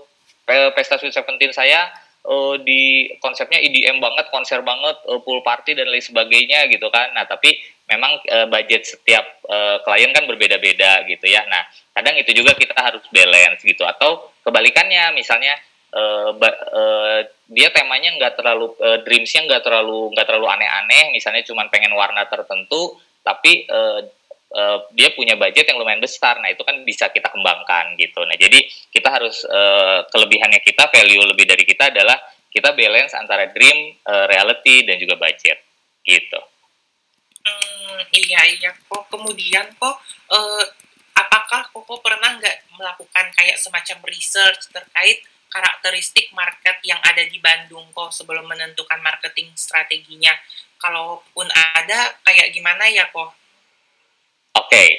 pesta 0.76 1.00
Sweet 1.00 1.16
Seventeen 1.16 1.52
saya 1.56 1.92
uh, 2.28 2.56
di 2.60 3.12
konsepnya 3.20 3.60
EDM 3.60 4.00
banget, 4.00 4.32
konser 4.32 4.64
banget, 4.64 4.96
uh, 5.08 5.20
pool 5.22 5.44
party 5.44 5.76
dan 5.76 5.88
lain 5.88 6.04
sebagainya 6.04 6.68
gitu 6.72 6.88
kan. 6.90 7.12
Nah, 7.16 7.28
tapi 7.28 7.60
memang 7.88 8.20
uh, 8.32 8.48
budget 8.48 8.88
setiap 8.88 9.24
uh, 9.48 9.84
klien 9.84 10.12
kan 10.16 10.24
berbeda-beda 10.24 11.04
gitu 11.08 11.26
ya. 11.28 11.44
Nah, 11.48 11.64
kadang 11.92 12.16
itu 12.16 12.32
juga 12.32 12.56
kita 12.56 12.76
harus 12.80 13.04
balance 13.12 13.62
gitu. 13.64 13.84
Atau 13.84 14.34
kebalikannya, 14.48 15.12
misalnya 15.16 15.56
uh, 15.92 16.32
uh, 16.40 17.20
dia 17.52 17.70
temanya 17.70 18.16
nggak 18.18 18.34
terlalu 18.40 18.74
uh, 18.80 19.04
dreamsnya 19.04 19.46
nggak 19.46 19.64
terlalu 19.64 20.16
nggak 20.16 20.28
terlalu 20.28 20.48
aneh-aneh. 20.48 21.12
Misalnya 21.12 21.44
cuma 21.44 21.68
pengen 21.68 21.92
warna 21.94 22.24
tertentu, 22.26 22.98
tapi 23.22 23.68
uh, 23.68 24.02
uh, 24.54 24.88
dia 24.94 25.12
punya 25.18 25.36
budget 25.36 25.68
yang 25.68 25.82
lumayan 25.82 26.00
besar. 26.00 26.38
Nah, 26.40 26.54
itu 26.54 26.62
kan 26.62 26.80
bisa 26.86 27.10
kita 27.10 27.28
kembangkan 27.34 27.98
gitu. 27.98 28.22
Nah, 28.24 28.38
jadi 28.38 28.64
kita 28.94 29.10
harus 29.10 29.44
uh, 29.50 30.06
kelebihannya 30.14 30.62
kita, 30.62 30.88
value 30.94 31.26
lebih 31.28 31.46
dari 31.50 31.66
kita 31.66 31.90
adalah 31.90 32.16
kita 32.54 32.72
balance 32.78 33.18
antara 33.18 33.50
dream, 33.50 33.98
uh, 34.06 34.30
reality 34.30 34.86
dan 34.86 35.02
juga 35.02 35.18
budget 35.18 35.58
gitu. 36.06 36.40
Hmm, 37.44 38.00
iya 38.16 38.40
iya 38.56 38.72
kok 38.88 39.12
kemudian 39.12 39.68
kok 39.76 40.00
uh, 40.32 40.64
apakah 41.12 41.68
Koko 41.76 42.00
pernah 42.00 42.40
nggak 42.40 42.72
melakukan 42.80 43.26
kayak 43.36 43.60
semacam 43.60 44.00
research 44.08 44.72
terkait 44.72 45.22
karakteristik 45.52 46.34
market 46.34 46.82
yang 46.82 46.98
ada 47.06 47.22
di 47.30 47.38
Bandung 47.38 47.86
kok 47.94 48.10
sebelum 48.10 48.50
menentukan 48.50 48.98
marketing 49.06 49.54
strateginya? 49.54 50.34
Kalaupun 50.82 51.48
ada, 51.54 52.18
kayak 52.26 52.52
gimana 52.52 52.90
ya 52.90 53.06
kok? 53.14 53.43
Oke, 54.54 54.70
okay. 54.70 54.90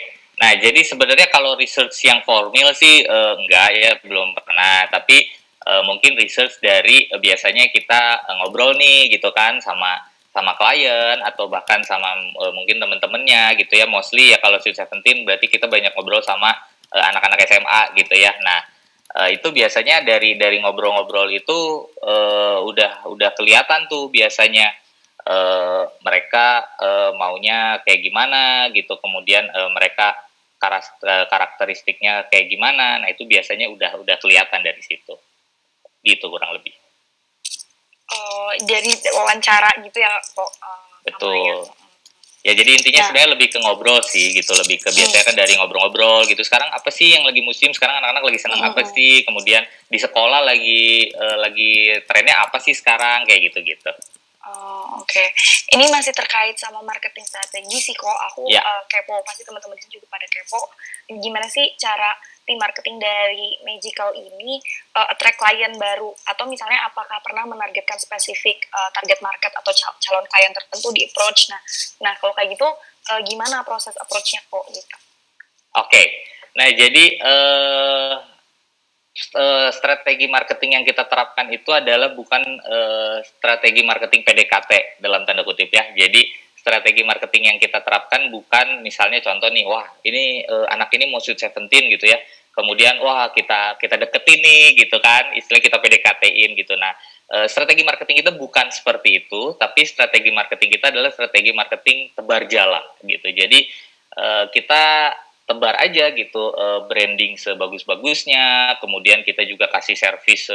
nah 0.42 0.50
jadi 0.58 0.82
sebenarnya 0.82 1.30
kalau 1.30 1.54
research 1.54 1.94
yang 2.02 2.26
formal 2.26 2.74
sih 2.74 3.06
uh, 3.06 3.38
enggak 3.38 3.70
ya 3.70 3.90
belum 4.02 4.34
pernah, 4.34 4.90
tapi 4.90 5.22
uh, 5.62 5.82
mungkin 5.86 6.18
research 6.18 6.58
dari 6.58 7.06
uh, 7.14 7.22
biasanya 7.22 7.70
kita 7.70 8.26
uh, 8.26 8.34
ngobrol 8.42 8.74
nih 8.74 9.14
gitu 9.14 9.30
kan 9.30 9.62
sama 9.62 10.10
sama 10.34 10.58
klien 10.58 11.22
atau 11.22 11.46
bahkan 11.46 11.78
sama 11.86 12.18
uh, 12.34 12.50
mungkin 12.50 12.82
temen-temennya 12.82 13.54
gitu 13.62 13.78
ya 13.78 13.86
mostly 13.86 14.34
ya 14.34 14.42
kalau 14.42 14.58
Sweet 14.58 14.74
Seventeen 14.74 15.22
berarti 15.22 15.46
kita 15.46 15.70
banyak 15.70 15.94
ngobrol 15.94 16.18
sama 16.26 16.50
anak-anak 16.90 17.38
uh, 17.38 17.46
SMA 17.46 17.80
gitu 17.94 18.14
ya. 18.18 18.34
Nah 18.42 18.58
uh, 19.22 19.30
itu 19.30 19.54
biasanya 19.54 20.02
dari 20.02 20.34
dari 20.34 20.58
ngobrol-ngobrol 20.58 21.30
itu 21.30 21.86
uh, 22.02 22.58
udah 22.66 23.06
udah 23.06 23.30
kelihatan 23.38 23.86
tuh 23.86 24.10
biasanya 24.10 24.74
uh, 25.28 25.82
mereka 26.04 26.64
uh, 26.78 27.10
maunya 27.16 27.80
kayak 27.82 28.00
gimana 28.04 28.68
gitu. 28.72 28.96
Kemudian 29.00 29.48
uh, 29.50 29.70
mereka 29.72 30.16
karakteristiknya 31.28 32.24
kayak 32.32 32.48
gimana. 32.48 33.04
Nah 33.04 33.08
itu 33.12 33.28
biasanya 33.28 33.68
udah 33.68 34.00
udah 34.00 34.16
kelihatan 34.20 34.60
dari 34.64 34.80
situ. 34.80 35.16
Gitu 36.04 36.24
kurang 36.28 36.56
lebih. 36.56 36.72
Oh 38.12 38.52
jadi 38.64 38.88
wawancara 39.12 39.80
gitu 39.84 39.98
ya 40.00 40.12
kok? 40.20 40.50
Uh, 40.60 41.00
betul. 41.04 41.68
ya. 42.44 42.52
Jadi 42.52 42.76
intinya 42.76 43.00
ya. 43.00 43.06
sebenarnya 43.08 43.30
lebih 43.36 43.48
ke 43.52 43.58
ngobrol 43.60 44.00
sih 44.04 44.32
gitu. 44.36 44.52
Lebih 44.56 44.76
ke 44.84 44.92
biasanya 44.92 45.24
kan 45.24 45.36
dari 45.36 45.56
ngobrol-ngobrol 45.56 46.28
gitu. 46.28 46.44
Sekarang 46.44 46.68
apa 46.72 46.92
sih 46.92 47.12
yang 47.16 47.24
lagi 47.24 47.40
musim? 47.40 47.72
Sekarang 47.72 48.00
anak-anak 48.00 48.24
lagi 48.24 48.38
senang 48.40 48.60
hmm. 48.60 48.70
apa 48.72 48.80
sih? 48.88 49.24
Kemudian 49.24 49.64
di 49.88 49.96
sekolah 50.00 50.44
lagi 50.44 51.08
uh, 51.12 51.36
lagi 51.40 52.04
trennya 52.04 52.44
apa 52.44 52.60
sih 52.60 52.76
sekarang? 52.76 53.24
Kayak 53.24 53.52
gitu 53.52 53.60
gitu 53.64 53.92
Oh, 54.44 55.00
oke. 55.00 55.08
Okay. 55.08 55.32
Ini 55.72 55.88
masih 55.88 56.12
terkait 56.12 56.52
sama 56.60 56.84
marketing 56.84 57.24
strategi 57.24 57.80
sih 57.80 57.96
kok. 57.96 58.12
Aku 58.32 58.44
yeah. 58.52 58.60
uh, 58.60 58.84
kepo, 58.92 59.16
pasti 59.24 59.40
teman-teman 59.40 59.72
di 59.72 59.88
sini 59.88 59.96
juga 59.96 60.12
pada 60.12 60.28
kepo. 60.28 60.60
Gimana 61.08 61.48
sih 61.48 61.72
cara 61.80 62.12
tim 62.44 62.60
marketing 62.60 63.00
dari 63.00 63.56
Magical 63.64 64.12
ini 64.12 64.60
uh, 65.00 65.08
attract 65.08 65.40
klien 65.40 65.72
baru 65.80 66.12
atau 66.28 66.44
misalnya 66.44 66.84
apakah 66.84 67.16
pernah 67.24 67.48
menargetkan 67.48 67.96
spesifik 67.96 68.68
uh, 68.68 68.92
target 68.92 69.16
market 69.24 69.48
atau 69.48 69.72
cal 69.72 69.96
calon 69.96 70.28
klien 70.28 70.52
tertentu 70.52 70.92
di 70.92 71.08
approach. 71.08 71.48
Nah, 71.48 71.60
nah 72.04 72.12
kalau 72.20 72.36
kayak 72.36 72.52
gitu 72.52 72.68
uh, 73.16 73.20
gimana 73.24 73.64
proses 73.64 73.96
approach-nya 73.96 74.44
kok 74.44 74.64
gitu? 74.68 74.96
Oke. 75.80 75.88
Okay. 75.88 76.06
Nah, 76.54 76.68
jadi 76.70 77.04
uh, 77.18 78.33
uh, 79.34 79.70
strategi 79.70 80.26
marketing 80.26 80.80
yang 80.80 80.84
kita 80.84 81.06
terapkan 81.06 81.46
itu 81.50 81.70
adalah 81.70 82.12
bukan 82.12 82.42
uh, 82.66 83.18
strategi 83.22 83.86
marketing 83.86 84.26
PDKT 84.26 84.98
dalam 84.98 85.22
tanda 85.22 85.46
kutip 85.46 85.70
ya. 85.70 85.86
Jadi 85.94 86.26
strategi 86.58 87.04
marketing 87.04 87.54
yang 87.54 87.58
kita 87.60 87.84
terapkan 87.84 88.32
bukan 88.32 88.80
misalnya 88.80 89.20
contoh 89.20 89.52
nih, 89.52 89.64
wah 89.68 89.84
ini 90.02 90.42
uh, 90.48 90.66
anak 90.72 90.90
ini 90.96 91.12
mau 91.12 91.20
shoot 91.22 91.38
seventeen 91.38 91.92
gitu 91.92 92.08
ya. 92.08 92.18
Kemudian 92.54 93.02
wah 93.02 93.34
kita 93.34 93.78
kita 93.82 93.98
deketin 93.98 94.38
nih 94.38 94.78
gitu 94.86 95.02
kan, 95.02 95.34
istilah 95.34 95.58
kita 95.58 95.82
PDKT-in 95.82 96.54
gitu. 96.54 96.78
Nah, 96.78 96.94
uh, 97.34 97.46
strategi 97.50 97.82
marketing 97.82 98.22
itu 98.22 98.30
bukan 98.38 98.70
seperti 98.70 99.26
itu, 99.26 99.58
tapi 99.58 99.82
strategi 99.82 100.30
marketing 100.30 100.70
kita 100.78 100.94
adalah 100.94 101.10
strategi 101.10 101.50
marketing 101.50 102.14
tebar 102.14 102.46
jala 102.46 102.82
gitu. 103.02 103.26
Jadi 103.26 103.66
uh, 104.16 104.46
kita 104.54 104.84
tebar 105.44 105.76
aja 105.76 106.08
gitu 106.16 106.52
uh, 106.56 106.88
branding 106.88 107.36
sebagus-bagusnya, 107.36 108.76
kemudian 108.80 109.20
kita 109.22 109.44
juga 109.44 109.68
kasih 109.68 109.96
servis 109.96 110.48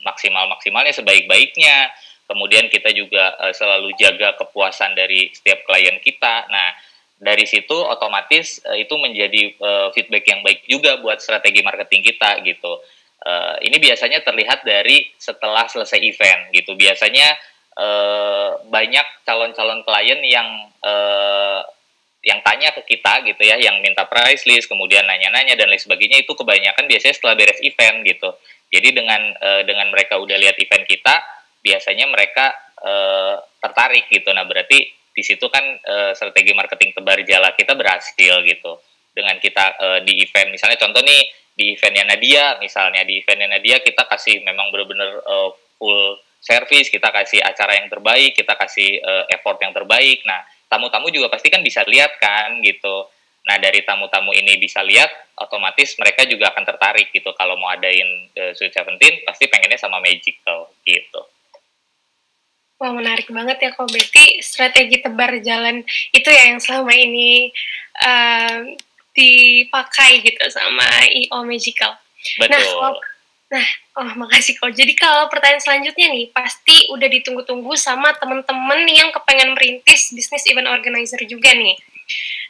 maksimal-maksimalnya 0.00 0.96
sebaik-baiknya, 0.96 1.92
kemudian 2.24 2.72
kita 2.72 2.88
juga 2.96 3.36
uh, 3.36 3.52
selalu 3.52 3.92
jaga 4.00 4.32
kepuasan 4.40 4.96
dari 4.96 5.28
setiap 5.32 5.64
klien 5.68 6.00
kita. 6.00 6.48
Nah, 6.48 6.72
dari 7.20 7.44
situ 7.44 7.76
otomatis 7.76 8.64
uh, 8.64 8.76
itu 8.76 8.96
menjadi 8.96 9.56
uh, 9.60 9.88
feedback 9.92 10.24
yang 10.28 10.40
baik 10.40 10.64
juga 10.68 11.00
buat 11.00 11.20
strategi 11.20 11.60
marketing 11.60 12.02
kita 12.04 12.40
gitu. 12.44 12.80
Uh, 13.24 13.56
ini 13.64 13.80
biasanya 13.80 14.20
terlihat 14.20 14.68
dari 14.68 15.08
setelah 15.16 15.64
selesai 15.64 15.96
event 16.00 16.52
gitu. 16.52 16.76
Biasanya 16.76 17.32
uh, 17.80 18.60
banyak 18.68 19.06
calon-calon 19.24 19.80
klien 19.84 20.20
yang 20.20 20.48
uh, 20.84 21.64
yang 22.24 22.40
tanya 22.40 22.72
ke 22.72 22.82
kita 22.88 23.20
gitu 23.28 23.42
ya, 23.44 23.60
yang 23.60 23.84
minta 23.84 24.08
price 24.08 24.48
list, 24.48 24.66
kemudian 24.66 25.04
nanya-nanya 25.04 25.60
dan 25.60 25.68
lain 25.68 25.78
sebagainya 25.78 26.24
itu 26.24 26.32
kebanyakan 26.32 26.88
biasanya 26.88 27.14
setelah 27.14 27.36
beres 27.36 27.60
event 27.60 28.00
gitu. 28.08 28.32
Jadi 28.72 28.88
dengan 28.96 29.20
uh, 29.38 29.62
dengan 29.62 29.92
mereka 29.92 30.16
udah 30.16 30.34
lihat 30.40 30.56
event 30.56 30.88
kita, 30.88 31.20
biasanya 31.60 32.08
mereka 32.08 32.56
uh, 32.80 33.36
tertarik 33.60 34.08
gitu. 34.08 34.32
Nah 34.32 34.48
berarti 34.48 34.88
di 35.14 35.22
situ 35.22 35.46
kan 35.52 35.62
uh, 35.62 36.10
strategi 36.16 36.56
marketing 36.56 36.96
tebar 36.96 37.20
jala 37.22 37.52
kita 37.52 37.76
berhasil 37.76 38.40
gitu. 38.42 38.72
Dengan 39.14 39.38
kita 39.38 39.64
uh, 39.78 40.00
di 40.02 40.26
event, 40.26 40.50
misalnya 40.50 40.80
contoh 40.80 41.04
nih 41.04 41.22
di 41.54 41.78
eventnya 41.78 42.02
Nadia, 42.02 42.58
misalnya 42.58 43.06
di 43.06 43.22
eventnya 43.22 43.46
Nadia 43.46 43.78
kita 43.78 44.10
kasih 44.10 44.42
memang 44.42 44.74
benar-benar 44.74 45.22
uh, 45.22 45.54
full 45.78 46.18
service, 46.42 46.90
kita 46.90 47.14
kasih 47.14 47.38
acara 47.40 47.78
yang 47.78 47.86
terbaik, 47.86 48.34
kita 48.34 48.58
kasih 48.58 48.98
uh, 49.04 49.24
effort 49.30 49.62
yang 49.62 49.70
terbaik. 49.70 50.24
Nah 50.26 50.42
tamu-tamu 50.74 51.06
juga 51.14 51.30
pasti 51.30 51.54
kan 51.54 51.62
bisa 51.62 51.86
lihat 51.86 52.18
kan 52.18 52.58
gitu. 52.58 53.06
Nah 53.46 53.56
dari 53.62 53.86
tamu-tamu 53.86 54.34
ini 54.34 54.58
bisa 54.58 54.82
lihat, 54.82 55.06
otomatis 55.38 55.94
mereka 56.00 56.26
juga 56.26 56.50
akan 56.50 56.64
tertarik 56.66 57.14
gitu. 57.14 57.30
Kalau 57.38 57.54
mau 57.54 57.70
adain 57.70 58.26
uh, 58.34 58.50
Sweet 58.56 58.74
Seventeen, 58.74 59.22
pasti 59.22 59.46
pengennya 59.46 59.78
sama 59.78 60.02
Magical 60.02 60.74
gitu. 60.82 61.22
Wah 62.82 62.90
menarik 62.90 63.30
banget 63.30 63.62
ya 63.62 63.70
kok 63.70 63.86
Berarti 63.86 64.42
strategi 64.42 64.98
tebar 64.98 65.30
jalan 65.38 65.86
itu 66.10 66.26
ya 66.26 66.50
yang 66.50 66.58
selama 66.58 66.90
ini 66.90 67.54
uh, 68.02 68.74
dipakai 69.14 70.26
gitu 70.26 70.42
sama 70.50 71.06
IO 71.06 71.46
Magical. 71.46 71.94
Betul. 72.40 72.50
Nah, 72.50 73.13
Nah, 73.54 73.68
oh 74.02 74.10
makasih 74.18 74.58
kok. 74.58 74.74
Jadi 74.74 74.98
kalau 74.98 75.30
pertanyaan 75.30 75.62
selanjutnya 75.62 76.10
nih, 76.10 76.26
pasti 76.34 76.90
udah 76.90 77.06
ditunggu-tunggu 77.06 77.78
sama 77.78 78.10
temen-temen 78.18 78.82
yang 78.90 79.14
kepengen 79.14 79.54
merintis 79.54 80.10
bisnis 80.10 80.42
event 80.50 80.66
organizer 80.66 81.22
juga 81.22 81.54
nih. 81.54 81.78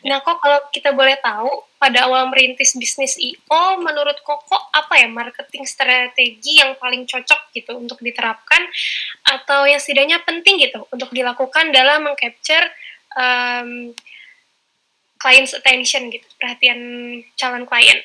Nah, 0.08 0.24
kok 0.24 0.40
kalau 0.40 0.64
kita 0.72 0.96
boleh 0.96 1.20
tahu, 1.20 1.48
pada 1.76 2.08
awal 2.08 2.32
merintis 2.32 2.72
bisnis 2.80 3.20
IO, 3.20 3.76
menurut 3.84 4.16
Koko 4.24 4.56
apa 4.72 5.04
ya 5.04 5.08
marketing 5.08 5.68
strategi 5.68 6.56
yang 6.56 6.72
paling 6.80 7.04
cocok 7.04 7.52
gitu 7.52 7.76
untuk 7.76 8.00
diterapkan 8.00 8.64
atau 9.28 9.68
yang 9.68 9.76
setidaknya 9.76 10.24
penting 10.24 10.56
gitu 10.64 10.88
untuk 10.88 11.12
dilakukan 11.12 11.68
dalam 11.76 12.08
mengcapture 12.08 12.64
um, 13.12 13.92
client's 15.20 15.52
attention 15.52 16.08
gitu, 16.08 16.24
perhatian 16.40 16.80
calon 17.36 17.68
klien. 17.68 18.00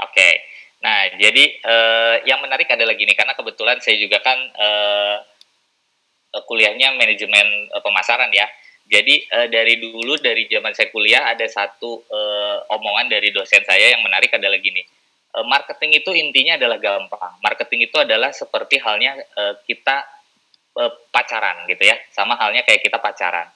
Oke. 0.00 0.16
Okay. 0.16 0.51
Nah, 0.82 1.14
jadi 1.14 1.44
uh, 1.62 2.16
yang 2.26 2.42
menarik 2.42 2.66
adalah 2.66 2.98
gini 2.98 3.14
karena 3.14 3.38
kebetulan 3.38 3.78
saya 3.78 4.02
juga 4.02 4.18
kan 4.18 4.38
uh, 4.58 5.16
kuliahnya 6.42 6.98
manajemen 6.98 7.70
uh, 7.70 7.78
pemasaran 7.78 8.34
ya. 8.34 8.50
Jadi 8.90 9.30
uh, 9.30 9.46
dari 9.46 9.78
dulu 9.78 10.18
dari 10.18 10.50
zaman 10.50 10.74
saya 10.74 10.90
kuliah 10.90 11.30
ada 11.30 11.46
satu 11.46 12.02
uh, 12.02 12.66
omongan 12.74 13.14
dari 13.14 13.30
dosen 13.30 13.62
saya 13.62 13.94
yang 13.94 14.02
menarik 14.02 14.34
adalah 14.34 14.58
gini. 14.58 14.82
Uh, 15.30 15.46
marketing 15.46 16.02
itu 16.02 16.10
intinya 16.18 16.58
adalah 16.58 16.82
gampang. 16.82 17.38
Marketing 17.38 17.86
itu 17.86 17.96
adalah 18.02 18.34
seperti 18.34 18.82
halnya 18.82 19.22
uh, 19.38 19.54
kita 19.62 20.02
uh, 20.82 20.92
pacaran 21.14 21.62
gitu 21.70 21.86
ya. 21.86 21.94
Sama 22.10 22.34
halnya 22.34 22.66
kayak 22.66 22.82
kita 22.82 22.98
pacaran. 22.98 23.46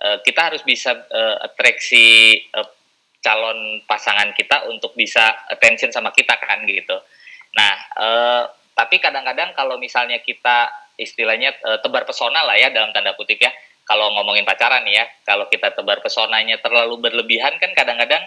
Uh, 0.00 0.16
kita 0.24 0.48
harus 0.48 0.64
bisa 0.64 0.96
uh, 0.96 1.44
atraksi 1.44 2.40
uh, 2.56 2.79
calon 3.20 3.84
pasangan 3.84 4.32
kita 4.32 4.68
untuk 4.72 4.96
bisa 4.96 5.44
attention 5.52 5.92
sama 5.92 6.10
kita 6.12 6.36
kan 6.40 6.64
gitu. 6.64 6.96
Nah, 7.56 7.72
uh, 8.00 8.44
tapi 8.72 8.96
kadang-kadang 8.96 9.52
kalau 9.52 9.76
misalnya 9.76 10.20
kita 10.24 10.72
istilahnya 10.96 11.52
uh, 11.64 11.78
tebar 11.84 12.08
pesona 12.08 12.44
lah 12.44 12.56
ya 12.56 12.72
dalam 12.72 12.92
tanda 12.92 13.12
kutip 13.16 13.40
ya 13.40 13.52
kalau 13.90 14.06
ngomongin 14.14 14.46
pacaran 14.46 14.86
ya, 14.86 15.02
kalau 15.26 15.50
kita 15.50 15.74
tebar 15.74 15.98
pesonanya 15.98 16.62
terlalu 16.62 17.02
berlebihan 17.02 17.58
kan 17.58 17.74
kadang-kadang 17.74 18.22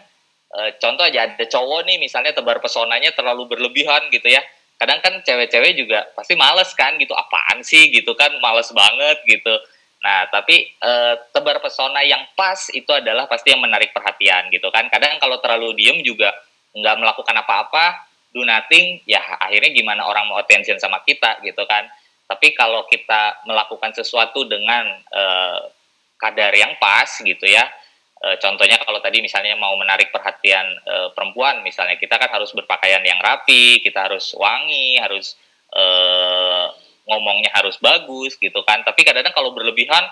e, 0.52 0.76
contoh 0.76 1.08
aja 1.08 1.24
ada 1.24 1.46
cowok 1.48 1.88
nih 1.88 2.04
misalnya 2.04 2.36
tebar 2.36 2.60
pesonanya 2.60 3.16
terlalu 3.16 3.48
berlebihan 3.48 4.12
gitu 4.12 4.28
ya. 4.28 4.44
Kadang 4.76 5.00
kan 5.00 5.24
cewek-cewek 5.24 5.80
juga 5.80 6.04
pasti 6.20 6.36
males 6.36 6.68
kan 6.76 7.00
gitu, 7.00 7.16
apaan 7.16 7.64
sih 7.64 7.88
gitu 7.96 8.12
kan, 8.20 8.36
males 8.44 8.68
banget 8.76 9.24
gitu. 9.24 9.56
Nah, 10.04 10.28
tapi 10.28 10.68
e, 10.68 10.92
tebar 11.32 11.64
pesona 11.64 12.04
yang 12.04 12.28
pas 12.36 12.60
itu 12.76 12.92
adalah 12.92 13.24
pasti 13.24 13.56
yang 13.56 13.64
menarik 13.64 13.96
perhatian 13.96 14.52
gitu 14.52 14.68
kan. 14.68 14.92
Kadang 14.92 15.16
kalau 15.24 15.40
terlalu 15.40 15.80
diem 15.80 16.04
juga 16.04 16.36
nggak 16.76 16.96
melakukan 17.00 17.36
apa-apa, 17.40 18.04
do 18.36 18.44
nothing, 18.44 19.00
ya 19.08 19.24
akhirnya 19.40 19.72
gimana 19.72 20.04
orang 20.04 20.28
mau 20.28 20.36
attention 20.44 20.76
sama 20.76 21.00
kita 21.08 21.40
gitu 21.48 21.64
kan. 21.64 21.88
Tapi 22.28 22.52
kalau 22.52 22.84
kita 22.92 23.48
melakukan 23.48 23.96
sesuatu 23.96 24.44
dengan 24.44 24.92
uh, 25.14 25.72
kadar 26.20 26.52
yang 26.52 26.76
pas 26.84 27.08
gitu 27.08 27.46
ya, 27.48 27.64
uh, 28.28 28.36
contohnya 28.44 28.84
kalau 28.84 29.00
tadi 29.00 29.24
misalnya 29.24 29.56
mau 29.56 29.78
menarik 29.80 30.12
perhatian 30.12 30.66
uh, 30.84 31.10
perempuan, 31.16 31.64
misalnya 31.64 31.96
kita 31.96 32.20
kan 32.20 32.28
harus 32.28 32.52
berpakaian 32.52 33.06
yang 33.06 33.22
rapi, 33.24 33.80
kita 33.80 34.12
harus 34.12 34.36
wangi, 34.36 35.00
harus 35.00 35.40
uh, 35.78 36.74
ngomongnya 37.08 37.52
harus 37.56 37.76
bagus 37.80 38.36
gitu 38.40 38.60
kan. 38.64 38.82
Tapi 38.84 39.04
kadang-kadang 39.04 39.36
kalau 39.36 39.52
berlebihan, 39.52 40.04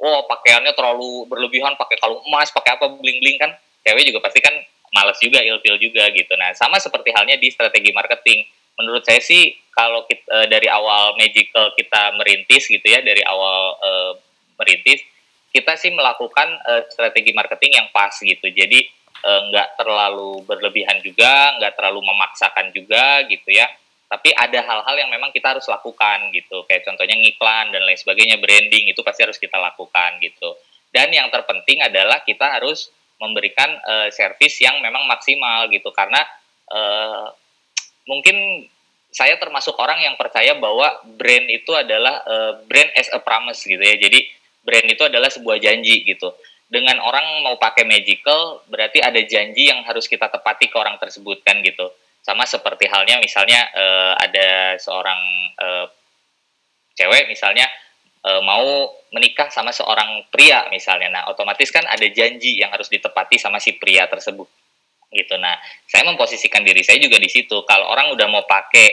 oh 0.00 0.24
pakaiannya 0.26 0.72
terlalu 0.72 1.28
berlebihan, 1.28 1.76
pakai 1.76 1.96
kalung 2.00 2.24
emas, 2.24 2.48
pakai 2.52 2.76
apa 2.76 2.88
bling-bling 2.88 3.36
kan, 3.36 3.52
cewek 3.84 4.08
juga 4.08 4.24
pasti 4.24 4.40
kan 4.40 4.54
males 4.92 5.20
juga, 5.20 5.44
ilfil 5.44 5.76
juga 5.76 6.08
gitu. 6.12 6.32
Nah 6.40 6.56
sama 6.56 6.80
seperti 6.80 7.12
halnya 7.12 7.36
di 7.36 7.52
strategi 7.52 7.92
marketing 7.92 8.48
menurut 8.78 9.02
saya 9.02 9.18
sih 9.18 9.58
kalau 9.74 10.06
kita, 10.06 10.24
uh, 10.30 10.46
dari 10.46 10.70
awal 10.70 11.18
magical 11.18 11.74
kita 11.74 12.14
merintis 12.14 12.70
gitu 12.70 12.86
ya 12.86 13.02
dari 13.02 13.20
awal 13.26 13.74
uh, 13.82 14.12
merintis 14.62 15.02
kita 15.50 15.74
sih 15.74 15.90
melakukan 15.90 16.46
uh, 16.62 16.86
strategi 16.86 17.34
marketing 17.34 17.74
yang 17.74 17.88
pas 17.90 18.14
gitu 18.14 18.46
jadi 18.48 18.86
nggak 19.18 19.68
uh, 19.74 19.74
terlalu 19.82 20.46
berlebihan 20.46 21.02
juga 21.02 21.58
nggak 21.58 21.74
terlalu 21.74 22.06
memaksakan 22.06 22.70
juga 22.70 23.26
gitu 23.26 23.50
ya 23.50 23.66
tapi 24.08 24.32
ada 24.32 24.64
hal-hal 24.64 24.96
yang 24.96 25.12
memang 25.12 25.28
kita 25.30 25.52
harus 25.52 25.68
lakukan 25.68 26.32
gitu 26.32 26.64
kayak 26.64 26.84
contohnya 26.88 27.16
ngiklan 27.16 27.70
dan 27.70 27.84
lain 27.84 27.98
sebagainya 28.00 28.40
branding 28.40 28.88
itu 28.88 29.00
pasti 29.04 29.28
harus 29.28 29.36
kita 29.36 29.60
lakukan 29.60 30.16
gitu 30.24 30.56
dan 30.90 31.12
yang 31.12 31.28
terpenting 31.28 31.84
adalah 31.84 32.24
kita 32.24 32.48
harus 32.48 32.88
memberikan 33.20 33.68
uh, 33.84 34.08
service 34.08 34.62
yang 34.62 34.80
memang 34.80 35.04
maksimal 35.04 35.68
gitu 35.68 35.90
karena 35.92 36.24
uh, 36.72 37.28
mungkin 38.08 38.64
saya 39.08 39.40
termasuk 39.40 39.76
orang 39.80 40.04
yang 40.04 40.14
percaya 40.20 40.56
bahwa 40.56 41.00
brand 41.16 41.46
itu 41.48 41.72
adalah 41.72 42.20
uh, 42.28 42.52
brand 42.68 42.92
as 42.96 43.08
a 43.12 43.20
promise 43.20 43.64
gitu 43.64 43.80
ya. 43.80 43.96
Jadi 43.96 44.28
brand 44.60 44.86
itu 44.88 45.02
adalah 45.04 45.32
sebuah 45.32 45.56
janji 45.60 46.04
gitu. 46.04 46.32
Dengan 46.68 47.00
orang 47.00 47.40
mau 47.40 47.56
pakai 47.56 47.88
magical 47.88 48.60
berarti 48.68 49.00
ada 49.00 49.16
janji 49.24 49.72
yang 49.72 49.80
harus 49.88 50.04
kita 50.04 50.28
tepati 50.28 50.68
ke 50.68 50.76
orang 50.76 51.00
tersebut 51.00 51.40
kan 51.40 51.64
gitu. 51.64 51.88
Sama 52.22 52.44
seperti 52.44 52.84
halnya 52.90 53.16
misalnya 53.22 53.66
uh, 53.72 54.12
ada 54.18 54.76
seorang 54.76 55.20
uh, 55.56 55.86
cewek 56.92 57.30
misalnya 57.30 57.64
uh, 58.26 58.42
mau 58.42 58.92
menikah 59.14 59.48
sama 59.48 59.72
seorang 59.72 60.28
pria 60.28 60.68
misalnya. 60.68 61.08
Nah, 61.08 61.22
otomatis 61.32 61.72
kan 61.72 61.86
ada 61.88 62.04
janji 62.12 62.60
yang 62.60 62.68
harus 62.74 62.90
ditepati 62.92 63.40
sama 63.40 63.62
si 63.62 63.78
pria 63.80 64.04
tersebut 64.10 64.48
gitu. 65.08 65.34
Nah, 65.40 65.56
saya 65.88 66.04
memposisikan 66.04 66.60
diri 66.60 66.84
saya 66.84 67.00
juga 67.00 67.16
di 67.16 67.30
situ. 67.32 67.64
Kalau 67.64 67.88
orang 67.88 68.12
udah 68.12 68.28
mau 68.28 68.44
pakai 68.44 68.88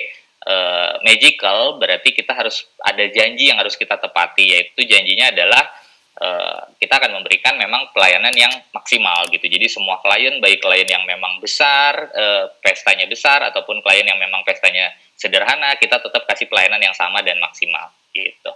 uh, 0.48 1.04
magical, 1.04 1.76
berarti 1.76 2.16
kita 2.16 2.32
harus 2.32 2.64
ada 2.80 3.04
janji 3.12 3.52
yang 3.52 3.60
harus 3.60 3.76
kita 3.76 4.00
tepati, 4.00 4.56
yaitu 4.56 4.88
janjinya 4.88 5.36
adalah 5.36 5.68
uh, 6.22 6.62
kita 6.80 7.00
akan 7.00 7.22
memberikan 7.22 7.56
memang 7.60 7.92
pelayanan 7.92 8.32
yang 8.36 8.52
maksimal 8.72 9.28
gitu. 9.32 9.46
Jadi 9.46 9.68
semua 9.68 10.00
klien, 10.00 10.40
baik 10.40 10.64
klien 10.64 10.88
yang 10.88 11.04
memang 11.04 11.40
besar, 11.44 12.12
uh, 12.12 12.52
pestanya 12.64 13.08
besar, 13.08 13.44
ataupun 13.44 13.84
klien 13.84 14.08
yang 14.08 14.20
memang 14.20 14.44
pestanya 14.48 14.92
sederhana, 15.16 15.76
kita 15.80 16.00
tetap 16.00 16.24
kasih 16.28 16.48
pelayanan 16.48 16.80
yang 16.80 16.96
sama 16.96 17.24
dan 17.24 17.40
maksimal 17.40 17.92
gitu. 18.16 18.52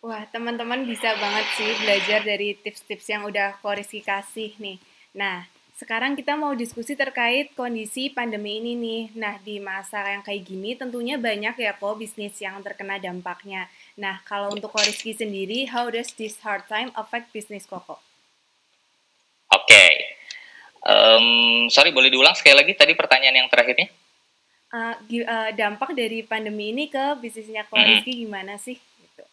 Wah, 0.00 0.24
teman-teman 0.32 0.88
bisa 0.88 1.12
banget 1.20 1.44
sih 1.60 1.76
belajar 1.84 2.24
dari 2.24 2.56
tips-tips 2.56 3.04
yang 3.12 3.28
udah 3.28 3.60
Koriski 3.60 4.00
kasih 4.00 4.56
nih. 4.56 4.80
Nah, 5.12 5.44
sekarang 5.76 6.16
kita 6.16 6.40
mau 6.40 6.56
diskusi 6.56 6.96
terkait 6.96 7.52
kondisi 7.52 8.08
pandemi 8.08 8.64
ini 8.64 8.72
nih. 8.80 9.02
Nah, 9.16 9.36
di 9.44 9.60
masa 9.60 10.00
yang 10.08 10.24
kayak 10.24 10.44
gini 10.44 10.72
tentunya 10.72 11.20
banyak 11.20 11.52
ya 11.56 11.76
kok 11.76 12.00
bisnis 12.00 12.36
yang 12.40 12.60
terkena 12.64 12.96
dampaknya. 12.96 13.68
Nah, 13.98 14.22
kalau 14.22 14.54
untuk 14.54 14.70
Koriski 14.70 15.16
sendiri, 15.16 15.66
how 15.66 15.90
does 15.90 16.14
this 16.14 16.38
hard 16.44 16.66
time 16.70 16.94
affect 16.94 17.32
bisnis 17.34 17.66
Koko? 17.66 17.96
Oke. 17.96 19.64
Okay. 19.66 19.90
Um, 20.80 21.66
sorry, 21.68 21.90
boleh 21.90 22.08
diulang 22.08 22.36
sekali 22.38 22.56
lagi 22.56 22.72
tadi 22.78 22.94
pertanyaan 22.94 23.44
yang 23.44 23.48
terakhirnya? 23.50 23.90
Uh, 24.70 24.94
uh, 25.26 25.50
dampak 25.58 25.92
dari 25.98 26.22
pandemi 26.22 26.70
ini 26.70 26.86
ke 26.86 27.18
bisnisnya 27.18 27.66
Koriski 27.66 28.14
hmm. 28.14 28.22
gimana 28.26 28.54
sih? 28.56 28.78
Gitu. 28.78 29.24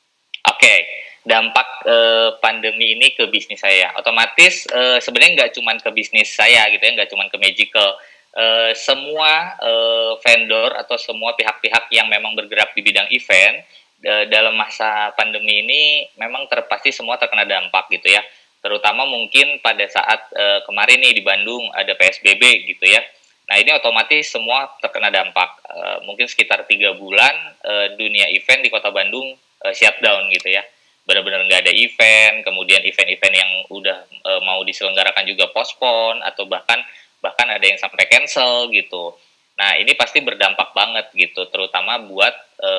Oke. 0.49 0.57
Okay 0.57 0.79
dampak 1.27 1.67
uh, 1.83 2.39
pandemi 2.39 2.95
ini 2.95 3.11
ke 3.11 3.27
bisnis 3.27 3.59
saya. 3.59 3.91
Otomatis 3.99 4.63
uh, 4.71 4.97
sebenarnya 5.03 5.43
nggak 5.43 5.51
cuma 5.59 5.75
ke 5.75 5.91
bisnis 5.91 6.31
saya 6.31 6.71
gitu 6.71 6.79
ya, 6.79 6.91
nggak 6.95 7.11
cuma 7.11 7.27
ke 7.27 7.37
Magical. 7.37 7.99
Uh, 8.37 8.71
semua 8.77 9.59
uh, 9.59 10.13
vendor 10.23 10.71
atau 10.79 10.95
semua 10.95 11.35
pihak-pihak 11.35 11.89
yang 11.91 12.07
memang 12.07 12.37
bergerak 12.37 12.71
di 12.77 12.81
bidang 12.85 13.09
event 13.11 13.65
dalam 14.03 14.53
masa 14.53 15.09
pandemi 15.17 15.65
ini 15.65 16.05
memang 16.21 16.45
terpasti 16.45 16.93
semua 16.93 17.17
terkena 17.17 17.49
dampak 17.49 17.89
gitu 17.89 18.13
ya. 18.13 18.21
Terutama 18.61 19.09
mungkin 19.09 19.57
pada 19.61 19.85
saat 19.89 20.29
uh, 20.33 20.59
kemarin 20.65 21.01
nih 21.01 21.17
di 21.17 21.23
Bandung 21.25 21.69
ada 21.73 21.97
PSBB 21.97 22.67
gitu 22.69 22.85
ya. 22.85 23.01
Nah 23.47 23.57
ini 23.57 23.73
otomatis 23.73 24.27
semua 24.27 24.69
terkena 24.83 25.09
dampak. 25.09 25.49
Uh, 25.65 25.97
mungkin 26.05 26.29
sekitar 26.29 26.67
tiga 26.69 26.93
bulan 26.93 27.33
uh, 27.65 27.95
dunia 27.97 28.29
event 28.33 28.61
di 28.61 28.69
Kota 28.69 28.93
Bandung 28.93 29.33
uh, 29.65 29.73
shutdown 29.73 30.29
gitu 30.29 30.53
ya 30.53 30.61
benar-benar 31.07 31.47
nggak 31.47 31.63
ada 31.63 31.73
event, 31.73 32.43
kemudian 32.43 32.83
event-event 32.83 33.31
yang 33.39 33.51
udah 33.71 34.03
e, 34.11 34.31
mau 34.43 34.59
diselenggarakan 34.67 35.23
juga 35.23 35.47
postpone 35.55 36.19
atau 36.19 36.43
bahkan 36.51 36.83
bahkan 37.23 37.47
ada 37.47 37.63
yang 37.63 37.79
sampai 37.79 38.11
cancel 38.11 38.67
gitu. 38.75 39.15
Nah 39.57 39.73
ini 39.81 39.97
pasti 39.97 40.21
berdampak 40.21 40.71
banget 40.77 41.09
gitu, 41.17 41.49
terutama 41.49 41.97
buat 42.05 42.33
e, 42.61 42.71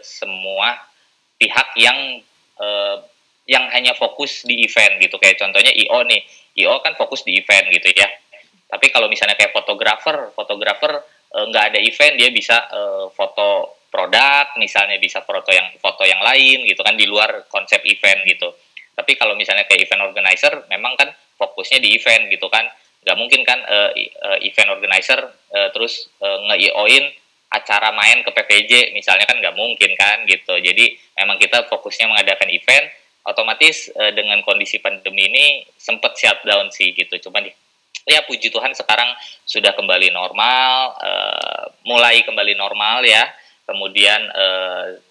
semua 0.00 0.80
pihak 1.36 1.76
yang 1.76 2.24
e, 2.56 2.68
yang 3.44 3.68
hanya 3.74 3.92
fokus 3.92 4.48
di 4.48 4.64
event 4.64 4.96
gitu, 5.02 5.20
kayak 5.20 5.36
contohnya 5.36 5.74
IO 5.76 6.00
nih, 6.08 6.24
IO 6.62 6.80
kan 6.80 6.96
fokus 6.96 7.26
di 7.26 7.36
event 7.36 7.68
gitu 7.68 7.92
ya. 7.92 8.08
Tapi 8.72 8.88
kalau 8.88 9.12
misalnya 9.12 9.36
kayak 9.36 9.52
fotografer, 9.52 10.32
fotografer 10.32 11.04
nggak 11.32 11.64
ada 11.72 11.80
event 11.80 12.14
dia 12.16 12.28
bisa 12.32 12.56
e, 12.68 12.80
foto 13.12 13.80
produk 13.92 14.56
misalnya 14.56 14.96
bisa 14.96 15.20
foto 15.20 15.52
yang 15.52 15.68
foto 15.76 16.08
yang 16.08 16.24
lain 16.24 16.64
gitu 16.64 16.80
kan 16.80 16.96
di 16.96 17.04
luar 17.04 17.44
konsep 17.52 17.84
event 17.84 18.24
gitu. 18.24 18.48
Tapi 18.96 19.20
kalau 19.20 19.36
misalnya 19.36 19.68
kayak 19.68 19.84
event 19.84 20.08
organizer 20.08 20.64
memang 20.72 20.96
kan 20.96 21.12
fokusnya 21.36 21.76
di 21.84 21.92
event 21.92 22.32
gitu 22.32 22.48
kan 22.48 22.64
nggak 23.02 23.18
mungkin 23.18 23.42
kan 23.42 23.58
uh, 23.66 23.90
uh, 23.98 24.38
event 24.46 24.70
organizer 24.78 25.18
uh, 25.50 25.68
terus 25.74 26.06
uh, 26.22 26.38
acara 27.52 27.92
main 27.92 28.24
ke 28.24 28.30
PPJ 28.32 28.96
misalnya 28.96 29.28
kan 29.28 29.36
nggak 29.36 29.52
mungkin 29.52 29.92
kan 29.92 30.24
gitu. 30.24 30.56
Jadi 30.56 30.96
memang 31.20 31.36
kita 31.36 31.68
fokusnya 31.68 32.08
mengadakan 32.08 32.48
event 32.48 32.88
otomatis 33.28 33.92
uh, 33.92 34.08
dengan 34.14 34.40
kondisi 34.40 34.80
pandemi 34.80 35.28
ini 35.28 35.46
sempat 35.76 36.16
shutdown 36.16 36.72
sih 36.72 36.96
gitu. 36.96 37.28
Cuman 37.28 37.44
ya 38.08 38.24
puji 38.24 38.48
Tuhan 38.48 38.72
sekarang 38.72 39.12
sudah 39.44 39.76
kembali 39.76 40.14
normal 40.14 40.96
uh, 40.96 41.64
mulai 41.84 42.22
kembali 42.24 42.56
normal 42.56 43.04
ya. 43.04 43.26
Kemudian 43.62 44.26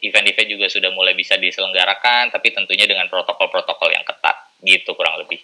event 0.04 0.28
event-event 0.28 0.50
juga 0.52 0.68
sudah 0.68 0.92
mulai 0.92 1.16
bisa 1.16 1.40
diselenggarakan, 1.40 2.36
tapi 2.36 2.52
tentunya 2.52 2.84
dengan 2.84 3.08
protokol-protokol 3.08 3.96
yang 3.96 4.04
ketat, 4.04 4.38
gitu 4.60 4.92
kurang 4.92 5.24
lebih. 5.24 5.40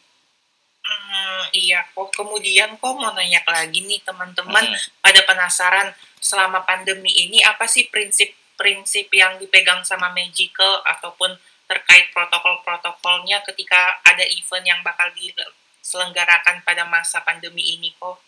Hmm, 1.17 1.49
iya, 1.53 1.81
kok 1.97 2.13
kemudian 2.13 2.77
kok 2.77 2.93
mau 2.93 3.09
nanya 3.17 3.41
lagi 3.49 3.81
nih 3.81 3.97
teman-teman 4.05 4.69
hmm. 4.69 5.01
pada 5.01 5.21
penasaran 5.25 5.89
selama 6.21 6.61
pandemi 6.61 7.09
ini 7.09 7.41
apa 7.41 7.65
sih 7.65 7.89
prinsip-prinsip 7.89 9.09
yang 9.09 9.41
dipegang 9.41 9.81
sama 9.81 10.13
Magical 10.13 10.85
ataupun 10.85 11.33
terkait 11.65 12.13
protokol-protokolnya 12.13 13.41
ketika 13.49 13.99
ada 14.05 14.23
event 14.23 14.65
yang 14.65 14.79
bakal 14.85 15.09
diselenggarakan 15.17 16.61
pada 16.61 16.85
masa 16.85 17.25
pandemi 17.25 17.75
ini 17.75 17.91
kok? 17.97 18.21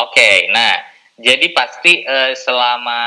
Oke, 0.00 0.16
okay, 0.16 0.36
nah 0.48 0.80
jadi 1.20 1.52
pasti 1.52 2.08
uh, 2.08 2.32
selama 2.32 3.00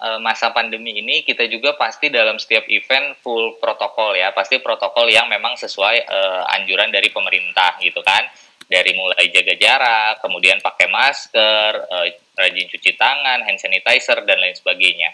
uh, 0.00 0.18
masa 0.24 0.48
pandemi 0.56 0.96
ini 0.96 1.20
kita 1.20 1.44
juga 1.52 1.76
pasti 1.76 2.08
dalam 2.08 2.40
setiap 2.40 2.64
event 2.72 3.12
full 3.20 3.60
protokol 3.60 4.16
ya, 4.16 4.32
pasti 4.32 4.56
protokol 4.56 5.12
yang 5.12 5.28
memang 5.28 5.60
sesuai 5.60 6.08
uh, 6.08 6.42
anjuran 6.56 6.88
dari 6.88 7.12
pemerintah 7.12 7.76
gitu 7.84 8.00
kan. 8.00 8.24
Dari 8.72 8.96
mulai 8.96 9.28
jaga 9.28 9.52
jarak, 9.60 10.24
kemudian 10.24 10.56
pakai 10.64 10.88
masker, 10.88 11.72
uh, 11.92 12.06
rajin 12.40 12.66
cuci 12.72 12.96
tangan, 12.96 13.44
hand 13.44 13.60
sanitizer 13.60 14.24
dan 14.24 14.40
lain 14.40 14.56
sebagainya. 14.56 15.12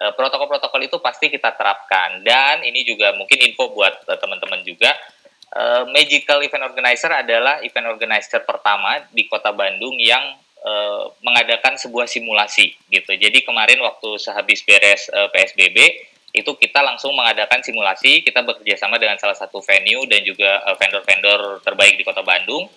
Protokol-protokol 0.00 0.88
itu 0.88 0.96
pasti 0.96 1.28
kita 1.28 1.52
terapkan 1.60 2.24
dan 2.24 2.64
ini 2.64 2.88
juga 2.88 3.12
mungkin 3.20 3.36
info 3.36 3.68
buat 3.68 4.08
teman-teman 4.08 4.64
juga. 4.64 4.96
Uh, 5.52 5.84
Magical 5.92 6.40
Event 6.40 6.72
Organizer 6.72 7.12
adalah 7.12 7.60
event 7.60 7.90
organizer 7.92 8.40
pertama 8.48 9.04
di 9.12 9.28
Kota 9.28 9.52
Bandung 9.52 9.92
yang 10.00 10.40
uh, 10.64 11.12
mengadakan 11.24 11.76
sebuah 11.76 12.06
simulasi 12.06 12.76
gitu. 12.92 13.12
Jadi 13.16 13.44
kemarin 13.44 13.80
waktu 13.80 14.16
sehabis 14.20 14.64
beres 14.64 15.08
uh, 15.12 15.26
eh, 15.26 15.28
PSBB 15.32 15.78
itu 16.30 16.50
kita 16.54 16.78
langsung 16.78 17.10
mengadakan 17.10 17.58
simulasi, 17.58 18.22
kita 18.22 18.46
bekerja 18.46 18.78
sama 18.78 19.02
dengan 19.02 19.18
salah 19.18 19.34
satu 19.34 19.58
venue 19.66 20.06
dan 20.06 20.22
juga 20.22 20.62
vendor 20.78 21.02
vendor-vendor 21.02 21.40
terbaik 21.66 21.98
di 21.98 22.06
Kota 22.06 22.22
Bandung. 22.22 22.70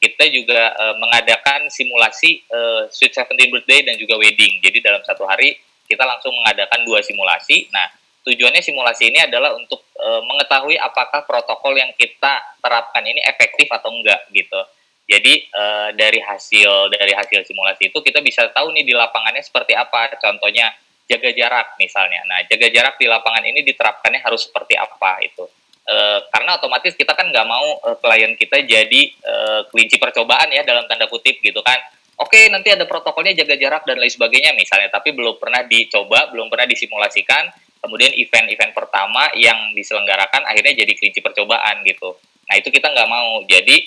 Kita 0.00 0.24
juga 0.32 0.72
uh, 0.72 0.96
mengadakan 0.96 1.68
simulasi 1.68 2.44
uh, 2.48 2.88
Sweet 2.88 3.12
Seventeen 3.12 3.52
Birthday 3.52 3.84
dan 3.84 3.96
juga 4.00 4.16
wedding. 4.16 4.60
Jadi 4.64 4.80
dalam 4.80 5.04
satu 5.04 5.28
hari 5.28 5.56
kita 5.84 6.04
langsung 6.04 6.32
mengadakan 6.32 6.80
dua 6.88 7.04
simulasi. 7.04 7.68
Nah, 7.72 7.92
tujuannya 8.24 8.64
simulasi 8.64 9.12
ini 9.12 9.20
adalah 9.20 9.52
untuk 9.52 9.84
uh, 10.00 10.20
mengetahui 10.24 10.80
apakah 10.80 11.24
protokol 11.28 11.76
yang 11.76 11.92
kita 11.96 12.40
terapkan 12.60 13.04
ini 13.04 13.20
efektif 13.28 13.68
atau 13.68 13.92
enggak 13.92 14.24
gitu. 14.32 14.60
Jadi 15.04 15.52
uh, 15.52 15.92
dari 15.92 16.16
hasil 16.16 16.88
dari 16.88 17.12
hasil 17.12 17.44
simulasi 17.44 17.92
itu 17.92 17.98
kita 18.00 18.24
bisa 18.24 18.48
tahu 18.48 18.72
nih 18.72 18.88
di 18.88 18.96
lapangannya 18.96 19.44
seperti 19.44 19.76
apa. 19.76 20.16
Contohnya 20.16 20.72
jaga 21.04 21.30
jarak 21.36 21.76
misalnya. 21.76 22.24
Nah 22.24 22.40
jaga 22.48 22.72
jarak 22.72 22.96
di 22.96 23.04
lapangan 23.04 23.44
ini 23.44 23.60
diterapkannya 23.60 24.24
harus 24.24 24.48
seperti 24.48 24.80
apa 24.80 25.20
itu. 25.20 25.44
Uh, 25.84 26.24
karena 26.32 26.56
otomatis 26.56 26.96
kita 26.96 27.12
kan 27.12 27.28
nggak 27.28 27.44
mau 27.44 27.76
uh, 27.84 27.96
klien 28.00 28.32
kita 28.40 28.64
jadi 28.64 29.02
uh, 29.20 29.68
kelinci 29.68 30.00
percobaan 30.00 30.48
ya 30.48 30.64
dalam 30.64 30.88
tanda 30.88 31.04
kutip 31.12 31.36
gitu 31.44 31.60
kan. 31.60 31.76
Oke 32.16 32.48
nanti 32.48 32.72
ada 32.72 32.88
protokolnya 32.88 33.36
jaga 33.36 33.60
jarak 33.60 33.82
dan 33.84 34.00
lain 34.00 34.08
sebagainya 34.08 34.56
misalnya, 34.56 34.88
tapi 34.88 35.12
belum 35.12 35.36
pernah 35.36 35.66
dicoba, 35.66 36.32
belum 36.32 36.48
pernah 36.48 36.64
disimulasikan. 36.64 37.52
Kemudian 37.84 38.16
event-event 38.16 38.72
pertama 38.72 39.28
yang 39.36 39.76
diselenggarakan 39.76 40.48
akhirnya 40.48 40.72
jadi 40.72 40.92
kelinci 40.96 41.20
percobaan 41.20 41.84
gitu. 41.84 42.16
Nah 42.48 42.56
itu 42.56 42.72
kita 42.72 42.88
nggak 42.88 43.08
mau. 43.12 43.44
Jadi 43.44 43.84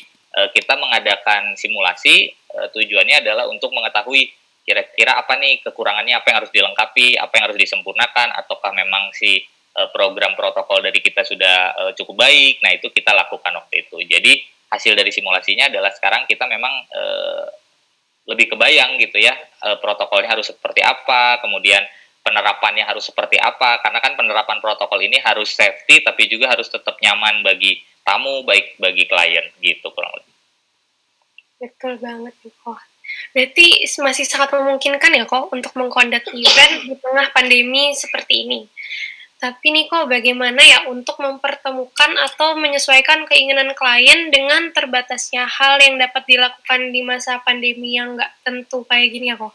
kita 0.54 0.78
mengadakan 0.78 1.58
simulasi 1.58 2.30
uh, 2.54 2.70
tujuannya 2.70 3.26
adalah 3.26 3.50
untuk 3.50 3.74
mengetahui 3.74 4.30
kira-kira 4.68 5.16
apa 5.16 5.40
nih 5.40 5.64
kekurangannya 5.64 6.20
apa 6.20 6.28
yang 6.30 6.38
harus 6.44 6.52
dilengkapi 6.52 7.16
apa 7.16 7.32
yang 7.40 7.44
harus 7.50 7.60
disempurnakan 7.60 8.36
ataukah 8.36 8.76
memang 8.76 9.10
si 9.16 9.42
uh, 9.80 9.90
program 9.90 10.36
protokol 10.38 10.84
dari 10.84 11.00
kita 11.00 11.24
sudah 11.24 11.74
cukup 11.96 12.28
baik. 12.28 12.62
Nah 12.62 12.76
itu 12.76 12.92
kita 12.92 13.16
lakukan 13.16 13.54
waktu 13.58 13.88
itu. 13.88 13.98
Jadi 14.06 14.44
hasil 14.68 14.94
dari 14.94 15.10
simulasinya 15.16 15.72
adalah 15.72 15.96
sekarang 15.96 16.28
kita 16.28 16.44
memang 16.44 16.92
lebih 18.28 18.52
kebayang 18.52 19.00
gitu 19.00 19.24
ya 19.24 19.32
protokolnya 19.80 20.28
harus 20.28 20.52
seperti 20.52 20.84
apa 20.84 21.40
kemudian 21.40 21.80
penerapannya 22.28 22.84
harus 22.84 23.08
seperti 23.08 23.40
apa 23.40 23.80
karena 23.80 24.04
kan 24.04 24.20
penerapan 24.20 24.60
protokol 24.60 25.00
ini 25.00 25.16
harus 25.24 25.56
safety 25.56 26.04
tapi 26.04 26.28
juga 26.28 26.52
harus 26.52 26.68
tetap 26.68 27.00
nyaman 27.00 27.40
bagi 27.40 27.80
tamu 28.04 28.44
baik 28.44 28.76
bagi 28.76 29.08
klien 29.08 29.48
gitu 29.64 29.88
kurang 29.96 30.12
lebih. 30.20 30.34
Betul 31.64 31.96
banget 32.04 32.36
kok. 32.44 32.84
Berarti 33.32 33.88
masih 34.04 34.28
sangat 34.28 34.52
memungkinkan 34.52 35.16
ya 35.16 35.24
kok 35.24 35.48
untuk 35.56 35.72
mengkondak 35.80 36.28
event 36.36 36.74
di 36.84 36.96
tengah 37.00 37.32
pandemi 37.32 37.96
seperti 37.96 38.44
ini. 38.44 38.60
Tapi 39.38 39.70
nih 39.70 39.86
kok 39.86 40.10
bagaimana 40.10 40.58
ya 40.66 40.80
untuk 40.90 41.22
mempertemukan 41.22 42.12
atau 42.26 42.58
menyesuaikan 42.58 43.30
keinginan 43.30 43.70
klien 43.78 44.34
dengan 44.34 44.74
terbatasnya 44.74 45.46
hal 45.46 45.78
yang 45.78 46.02
dapat 46.02 46.26
dilakukan 46.26 46.90
di 46.90 47.06
masa 47.06 47.38
pandemi 47.46 47.96
yang 47.96 48.18
nggak 48.18 48.34
tentu 48.42 48.82
kayak 48.90 49.14
gini 49.14 49.30
ya 49.30 49.38
kok? 49.38 49.54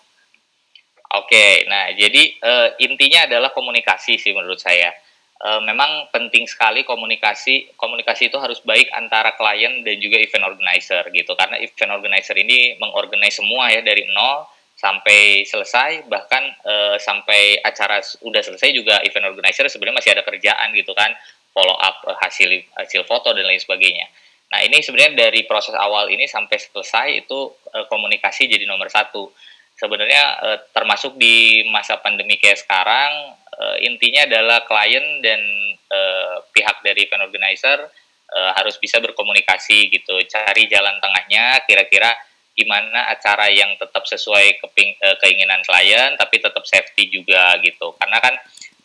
Oke, 1.12 1.68
nah 1.68 1.92
jadi 1.92 2.22
uh, 2.40 2.68
intinya 2.80 3.28
adalah 3.28 3.52
komunikasi 3.52 4.16
sih 4.16 4.32
menurut 4.32 4.56
saya 4.56 4.96
uh, 5.42 5.60
memang 5.60 6.08
penting 6.14 6.46
sekali 6.46 6.86
komunikasi. 6.86 7.74
Komunikasi 7.74 8.30
itu 8.30 8.38
harus 8.38 8.62
baik 8.62 8.88
antara 8.94 9.34
klien 9.34 9.82
dan 9.82 9.96
juga 9.98 10.16
event 10.22 10.48
organizer 10.48 11.02
gitu. 11.10 11.34
Karena 11.34 11.58
event 11.58 11.92
organizer 11.92 12.38
ini 12.38 12.78
mengorganize 12.78 13.42
semua 13.42 13.68
ya 13.68 13.82
dari 13.82 14.06
nol 14.08 14.46
sampai 14.72 15.44
selesai 15.46 16.08
bahkan 16.10 16.42
uh, 16.64 16.96
sampai 16.98 17.60
acara 17.60 18.02
sudah 18.02 18.42
selesai 18.42 18.72
juga 18.74 18.98
event 19.06 19.30
organizer 19.30 19.68
sebenarnya 19.70 20.00
masih 20.02 20.10
ada 20.16 20.26
kerjaan 20.26 20.74
gitu 20.74 20.90
kan 20.96 21.12
follow 21.54 21.76
up 21.76 22.02
uh, 22.08 22.18
hasil 22.18 22.50
hasil 22.80 23.04
foto 23.06 23.30
dan 23.36 23.46
lain 23.46 23.60
sebagainya. 23.60 24.08
Nah 24.50 24.60
ini 24.64 24.82
sebenarnya 24.82 25.28
dari 25.28 25.46
proses 25.46 25.76
awal 25.76 26.10
ini 26.10 26.26
sampai 26.26 26.56
selesai 26.58 27.24
itu 27.24 27.52
uh, 27.52 27.86
komunikasi 27.86 28.48
jadi 28.48 28.64
nomor 28.66 28.88
satu. 28.90 29.30
Sebenarnya 29.82 30.24
uh, 30.38 30.58
termasuk 30.70 31.18
di 31.18 31.66
masa 31.66 31.98
pandemi 31.98 32.38
kayak 32.38 32.62
sekarang 32.62 33.34
uh, 33.34 33.76
intinya 33.82 34.30
adalah 34.30 34.62
klien 34.62 35.18
dan 35.18 35.42
uh, 35.90 36.38
pihak 36.54 36.86
dari 36.86 37.02
event 37.02 37.26
organizer 37.26 37.90
uh, 38.30 38.50
harus 38.54 38.78
bisa 38.78 39.02
berkomunikasi 39.02 39.90
gitu, 39.90 40.22
cari 40.30 40.70
jalan 40.70 41.02
tengahnya 41.02 41.66
kira-kira 41.66 42.14
gimana 42.54 43.10
acara 43.10 43.50
yang 43.50 43.74
tetap 43.74 44.06
sesuai 44.06 44.62
keping, 44.62 44.94
uh, 45.02 45.18
keinginan 45.18 45.66
klien 45.66 46.14
tapi 46.14 46.38
tetap 46.38 46.62
safety 46.62 47.10
juga 47.10 47.58
gitu. 47.58 47.90
Karena 47.98 48.22
kan 48.22 48.34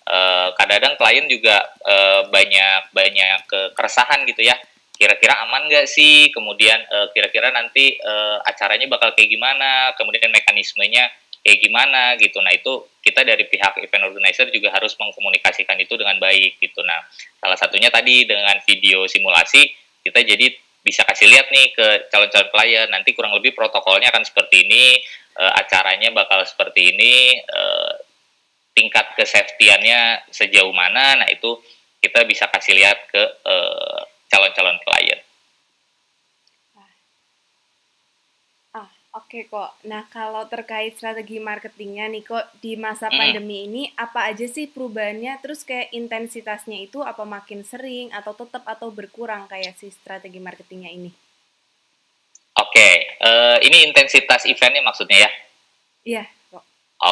uh, 0.10 0.50
kadang-kadang 0.58 0.98
klien 0.98 1.26
juga 1.30 1.62
uh, 1.86 2.26
banyak 2.34 2.90
banyak 2.90 3.40
keresahan 3.78 4.26
gitu 4.26 4.50
ya. 4.50 4.58
Kira-kira 4.98 5.38
aman 5.46 5.70
nggak 5.70 5.86
sih? 5.86 6.34
Kemudian 6.34 6.82
kira-kira 7.14 7.54
nanti 7.54 7.96
uh, 8.02 8.42
acaranya 8.42 8.90
bakal 8.90 9.14
kayak 9.14 9.30
gimana? 9.30 9.94
Kemudian 9.94 10.34
mekanismenya 10.34 11.08
kayak 11.48 11.64
gimana 11.64 12.18
gitu. 12.20 12.44
Nah 12.44 12.52
itu 12.52 12.92
kita 13.00 13.24
dari 13.24 13.48
pihak 13.48 13.80
event 13.80 14.12
organizer 14.12 14.52
juga 14.52 14.74
harus 14.76 14.92
mengkomunikasikan 15.00 15.80
itu 15.80 15.96
dengan 15.96 16.20
baik 16.20 16.60
gitu. 16.60 16.84
Nah 16.84 17.08
salah 17.40 17.56
satunya 17.56 17.88
tadi 17.88 18.28
dengan 18.28 18.60
video 18.68 19.08
simulasi 19.08 19.64
kita 20.04 20.28
jadi 20.28 20.52
bisa 20.84 21.04
kasih 21.04 21.28
lihat 21.28 21.52
nih 21.52 21.76
ke 21.76 21.88
calon-calon 22.08 22.48
klien 22.52 22.88
nanti 22.88 23.12
kurang 23.12 23.36
lebih 23.36 23.52
protokolnya 23.52 24.08
akan 24.08 24.24
seperti 24.24 24.64
ini, 24.64 25.04
e, 25.36 25.44
acaranya 25.44 26.16
bakal 26.16 26.48
seperti 26.48 26.96
ini, 26.96 27.36
e, 27.44 27.62
tingkat 28.72 29.12
kesafetyannya 29.20 30.32
sejauh 30.32 30.72
mana. 30.72 31.20
Nah 31.20 31.28
itu 31.28 31.60
kita 32.00 32.24
bisa 32.24 32.48
kasih 32.48 32.80
lihat 32.80 33.04
ke 33.12 33.20
e, 33.20 33.56
calon-calon 34.30 34.78
klien. 34.84 35.20
Oke 39.18 39.50
kok. 39.50 39.74
Nah, 39.90 40.06
kalau 40.14 40.46
terkait 40.46 40.94
strategi 40.94 41.42
marketingnya 41.42 42.06
nih 42.06 42.22
kok 42.22 42.46
di 42.62 42.78
masa 42.78 43.10
hmm. 43.10 43.18
pandemi 43.18 43.66
ini 43.66 43.84
apa 43.98 44.30
aja 44.30 44.46
sih 44.46 44.70
perubahannya? 44.70 45.42
Terus 45.42 45.66
kayak 45.66 45.90
intensitasnya 45.90 46.78
itu 46.86 47.02
apa 47.02 47.26
makin 47.26 47.66
sering 47.66 48.14
atau 48.14 48.38
tetap 48.38 48.62
atau 48.70 48.94
berkurang 48.94 49.50
kayak 49.50 49.74
si 49.82 49.90
strategi 49.90 50.38
marketingnya 50.38 50.94
ini? 50.94 51.10
Oke, 52.62 53.18
uh, 53.26 53.58
ini 53.66 53.90
intensitas 53.90 54.46
eventnya 54.46 54.86
maksudnya 54.86 55.18
ya? 55.26 55.32
Iya 56.06 56.24
kok. 56.30 56.37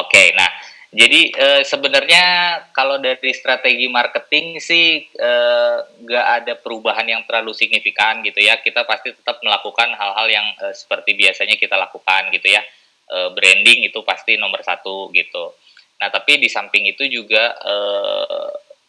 Oke, 0.02 0.34
nah 0.36 0.50
jadi 0.96 1.28
uh, 1.34 1.62
sebenarnya 1.66 2.24
kalau 2.72 2.96
dari 2.96 3.34
strategi 3.36 3.84
marketing 3.84 4.62
sih 4.62 5.04
uh, 5.18 5.84
nggak 6.00 6.26
ada 6.40 6.52
perubahan 6.56 7.04
yang 7.04 7.22
terlalu 7.28 7.52
signifikan 7.52 8.24
gitu 8.24 8.40
ya. 8.40 8.56
Kita 8.64 8.88
pasti 8.88 9.12
tetap 9.12 9.42
melakukan 9.44 9.92
hal-hal 9.92 10.26
yang 10.30 10.46
uh, 10.56 10.72
seperti 10.72 11.12
biasanya 11.12 11.60
kita 11.60 11.76
lakukan 11.76 12.32
gitu 12.32 12.48
ya. 12.48 12.62
Branding 13.06 13.86
itu 13.86 14.02
pasti 14.02 14.34
nomor 14.34 14.66
satu 14.66 15.14
gitu. 15.14 15.54
Nah 16.02 16.10
tapi 16.10 16.42
di 16.42 16.50
samping 16.50 16.90
itu 16.90 17.06
juga 17.06 17.54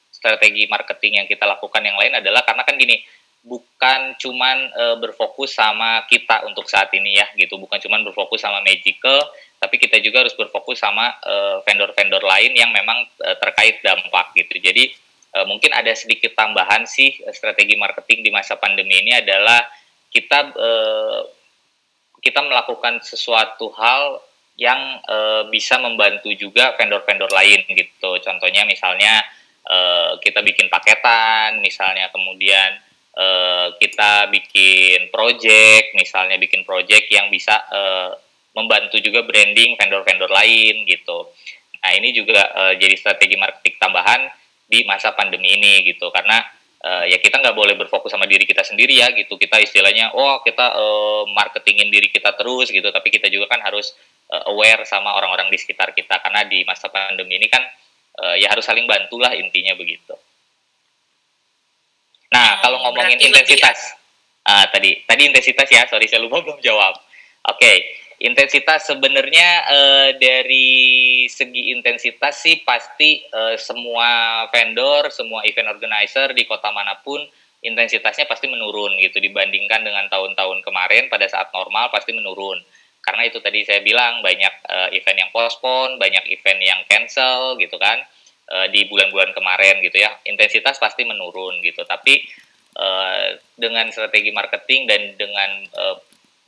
strategi 0.10 0.66
marketing 0.66 1.22
yang 1.22 1.28
kita 1.30 1.46
lakukan 1.46 1.86
yang 1.86 1.94
lain 2.02 2.18
adalah 2.18 2.42
karena 2.42 2.66
kan 2.66 2.82
gini 2.82 2.98
bukan 3.48 4.20
cuman 4.20 4.58
uh, 4.76 4.96
berfokus 5.00 5.56
sama 5.56 6.04
kita 6.12 6.44
untuk 6.46 6.68
saat 6.68 6.92
ini 6.92 7.16
ya 7.18 7.28
gitu. 7.40 7.56
Bukan 7.56 7.80
cuman 7.80 8.04
berfokus 8.04 8.44
sama 8.44 8.60
magical 8.62 9.24
tapi 9.58 9.82
kita 9.82 9.98
juga 10.06 10.22
harus 10.22 10.38
berfokus 10.38 10.78
sama 10.78 11.18
vendor 11.66 11.90
vendor-vendor 11.90 12.22
lain 12.22 12.54
yang 12.54 12.70
memang 12.70 13.10
uh, 13.26 13.36
terkait 13.42 13.82
dampak 13.82 14.36
gitu. 14.38 14.62
Jadi 14.62 14.94
uh, 15.34 15.46
mungkin 15.50 15.74
ada 15.74 15.90
sedikit 15.98 16.38
tambahan 16.38 16.86
sih 16.86 17.18
strategi 17.34 17.74
marketing 17.74 18.22
di 18.22 18.30
masa 18.30 18.60
pandemi 18.60 19.02
ini 19.02 19.18
adalah 19.18 19.66
kita 20.14 20.54
uh, 20.54 21.22
kita 22.22 22.42
melakukan 22.44 23.02
sesuatu 23.02 23.70
hal 23.78 24.22
yang 24.58 25.02
uh, 25.06 25.46
bisa 25.54 25.78
membantu 25.78 26.34
juga 26.34 26.74
vendor-vendor 26.76 27.30
lain 27.30 27.62
gitu. 27.78 28.18
Contohnya 28.26 28.66
misalnya 28.66 29.22
uh, 29.70 30.18
kita 30.18 30.42
bikin 30.42 30.66
paketan 30.68 31.62
misalnya 31.62 32.10
kemudian 32.10 32.82
uh, 33.18 33.68
kita 33.82 34.30
bikin 34.30 35.10
project 35.10 35.98
misalnya 35.98 36.38
bikin 36.38 36.62
project 36.62 37.10
yang 37.10 37.28
bisa 37.34 37.58
uh, 37.74 38.14
membantu 38.54 38.98
juga 39.02 39.26
branding 39.26 39.78
vendor-vendor 39.78 40.30
lain 40.30 40.86
gitu. 40.86 41.30
Nah 41.82 41.92
ini 41.94 42.10
juga 42.14 42.42
uh, 42.54 42.74
jadi 42.78 42.94
strategi 42.98 43.38
marketing 43.38 43.78
tambahan 43.78 44.22
di 44.66 44.82
masa 44.90 45.14
pandemi 45.14 45.58
ini 45.58 45.86
gitu. 45.86 46.10
Karena 46.10 46.42
uh, 46.82 47.06
ya 47.06 47.22
kita 47.22 47.38
nggak 47.38 47.54
boleh 47.54 47.78
berfokus 47.78 48.10
sama 48.10 48.26
diri 48.26 48.50
kita 48.50 48.66
sendiri 48.66 48.98
ya 48.98 49.14
gitu. 49.14 49.38
Kita 49.38 49.62
istilahnya 49.62 50.14
oh 50.18 50.42
kita 50.42 50.74
uh, 50.74 51.24
marketingin 51.38 51.94
diri 51.94 52.10
kita 52.10 52.34
terus 52.34 52.74
gitu. 52.74 52.90
Tapi 52.90 53.08
kita 53.14 53.30
juga 53.30 53.46
kan 53.54 53.62
harus 53.62 53.94
uh, 54.34 54.50
aware 54.50 54.82
sama 54.90 55.14
orang-orang 55.14 55.54
di 55.54 55.58
sekitar 55.62 55.94
kita. 55.94 56.18
Karena 56.18 56.42
di 56.50 56.66
masa 56.66 56.90
pandemi 56.90 57.38
ini 57.38 57.48
kan 57.48 57.62
uh, 58.26 58.36
ya 58.42 58.50
harus 58.50 58.66
saling 58.66 58.90
bantulah 58.90 59.38
intinya 59.38 59.78
begitu. 59.78 60.18
Nah, 62.34 62.58
hmm, 62.58 62.60
kalau 62.64 62.78
ngomongin 62.88 63.20
intensitas, 63.20 63.96
uh, 64.44 64.66
tadi 64.72 65.04
tadi 65.08 65.22
intensitas 65.32 65.68
ya, 65.72 65.88
sorry 65.88 66.08
saya 66.12 66.24
lupa 66.24 66.44
belum 66.44 66.60
jawab. 66.60 66.96
Oke, 67.48 67.64
okay. 67.64 67.78
intensitas 68.20 68.92
sebenarnya 68.92 69.50
uh, 69.72 70.10
dari 70.20 71.26
segi 71.32 71.72
intensitas 71.72 72.44
sih 72.44 72.60
pasti 72.68 73.24
uh, 73.32 73.56
semua 73.56 74.44
vendor, 74.52 75.08
semua 75.16 75.48
event 75.48 75.72
organizer 75.72 76.36
di 76.36 76.44
kota 76.44 76.68
mana 76.76 77.00
pun 77.00 77.24
intensitasnya 77.64 78.28
pasti 78.28 78.52
menurun 78.52 79.00
gitu. 79.00 79.24
Dibandingkan 79.24 79.88
dengan 79.88 80.12
tahun-tahun 80.12 80.60
kemarin 80.68 81.08
pada 81.08 81.32
saat 81.32 81.48
normal 81.56 81.88
pasti 81.88 82.12
menurun. 82.12 82.60
Karena 83.00 83.24
itu 83.24 83.40
tadi 83.40 83.64
saya 83.64 83.80
bilang 83.80 84.20
banyak 84.20 84.54
uh, 84.68 84.90
event 84.92 85.18
yang 85.24 85.32
postpone, 85.32 85.96
banyak 85.96 86.28
event 86.28 86.60
yang 86.60 86.84
cancel 86.92 87.56
gitu 87.56 87.80
kan 87.80 88.04
uh, 88.48 88.68
di 88.72 88.88
bulan-bulan 88.88 89.32
kemarin 89.36 89.80
gitu 89.84 90.00
ya. 90.00 90.12
Intensitas 90.24 90.80
pasti 90.80 91.04
menurun 91.04 91.60
gitu. 91.62 91.84
Tapi 91.84 92.24
uh, 92.78 93.36
dengan 93.58 93.88
strategi 93.92 94.32
marketing 94.32 94.88
dan 94.88 95.02
dengan 95.20 95.52
uh, 95.76 95.98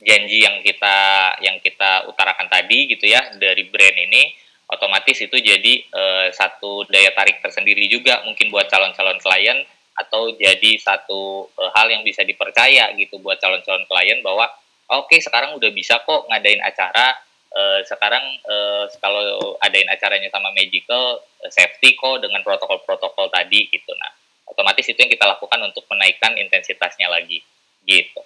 janji 0.00 0.40
yang 0.40 0.64
kita 0.64 0.96
yang 1.44 1.60
kita 1.60 2.08
utarakan 2.08 2.48
tadi 2.48 2.88
gitu 2.88 3.04
ya 3.04 3.20
dari 3.36 3.68
brand 3.68 3.98
ini 4.00 4.32
otomatis 4.70 5.18
itu 5.20 5.36
jadi 5.36 5.74
uh, 5.92 6.26
satu 6.32 6.88
daya 6.88 7.12
tarik 7.12 7.42
tersendiri 7.44 7.84
juga 7.90 8.24
mungkin 8.24 8.48
buat 8.48 8.70
calon-calon 8.72 9.20
klien 9.20 9.60
atau 9.98 10.32
jadi 10.32 10.80
satu 10.80 11.52
uh, 11.52 11.70
hal 11.76 11.92
yang 11.92 12.00
bisa 12.00 12.24
dipercaya 12.24 12.94
gitu 12.96 13.20
buat 13.20 13.36
calon-calon 13.36 13.84
klien 13.84 14.24
bahwa 14.24 14.48
oke 14.88 15.12
okay, 15.12 15.20
sekarang 15.20 15.52
udah 15.58 15.68
bisa 15.74 16.00
kok 16.00 16.24
ngadain 16.32 16.64
acara 16.64 17.12
uh, 17.54 17.80
sekarang 17.86 18.22
uh, 18.46 18.84
kalau 18.98 19.56
adain 19.62 19.88
acaranya 19.90 20.30
sama 20.30 20.50
Magical 20.54 21.22
uh, 21.22 21.50
safety 21.50 21.94
kok 21.98 22.22
dengan 22.22 22.42
protokol-protokol 22.46 23.30
tadi 23.30 23.70
gitu 23.70 23.92
nah 23.98 24.12
otomatis 24.50 24.86
itu 24.86 24.98
yang 24.98 25.12
kita 25.12 25.26
lakukan 25.26 25.60
untuk 25.62 25.86
menaikkan 25.90 26.34
intensitasnya 26.34 27.06
lagi 27.10 27.42
gitu 27.86 28.22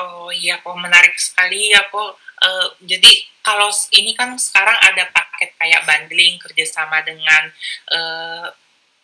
Oh 0.00 0.30
iya 0.30 0.62
kok 0.62 0.78
menarik 0.78 1.18
sekali 1.18 1.74
ya 1.74 1.82
kok. 1.90 2.16
Uh, 2.40 2.68
jadi 2.86 3.20
kalau 3.44 3.68
ini 3.92 4.16
kan 4.16 4.32
sekarang 4.38 4.78
ada 4.80 5.04
paket 5.12 5.52
kayak 5.60 5.84
bundling 5.84 6.40
kerjasama 6.40 7.04
dengan 7.04 7.50
uh, 7.92 8.48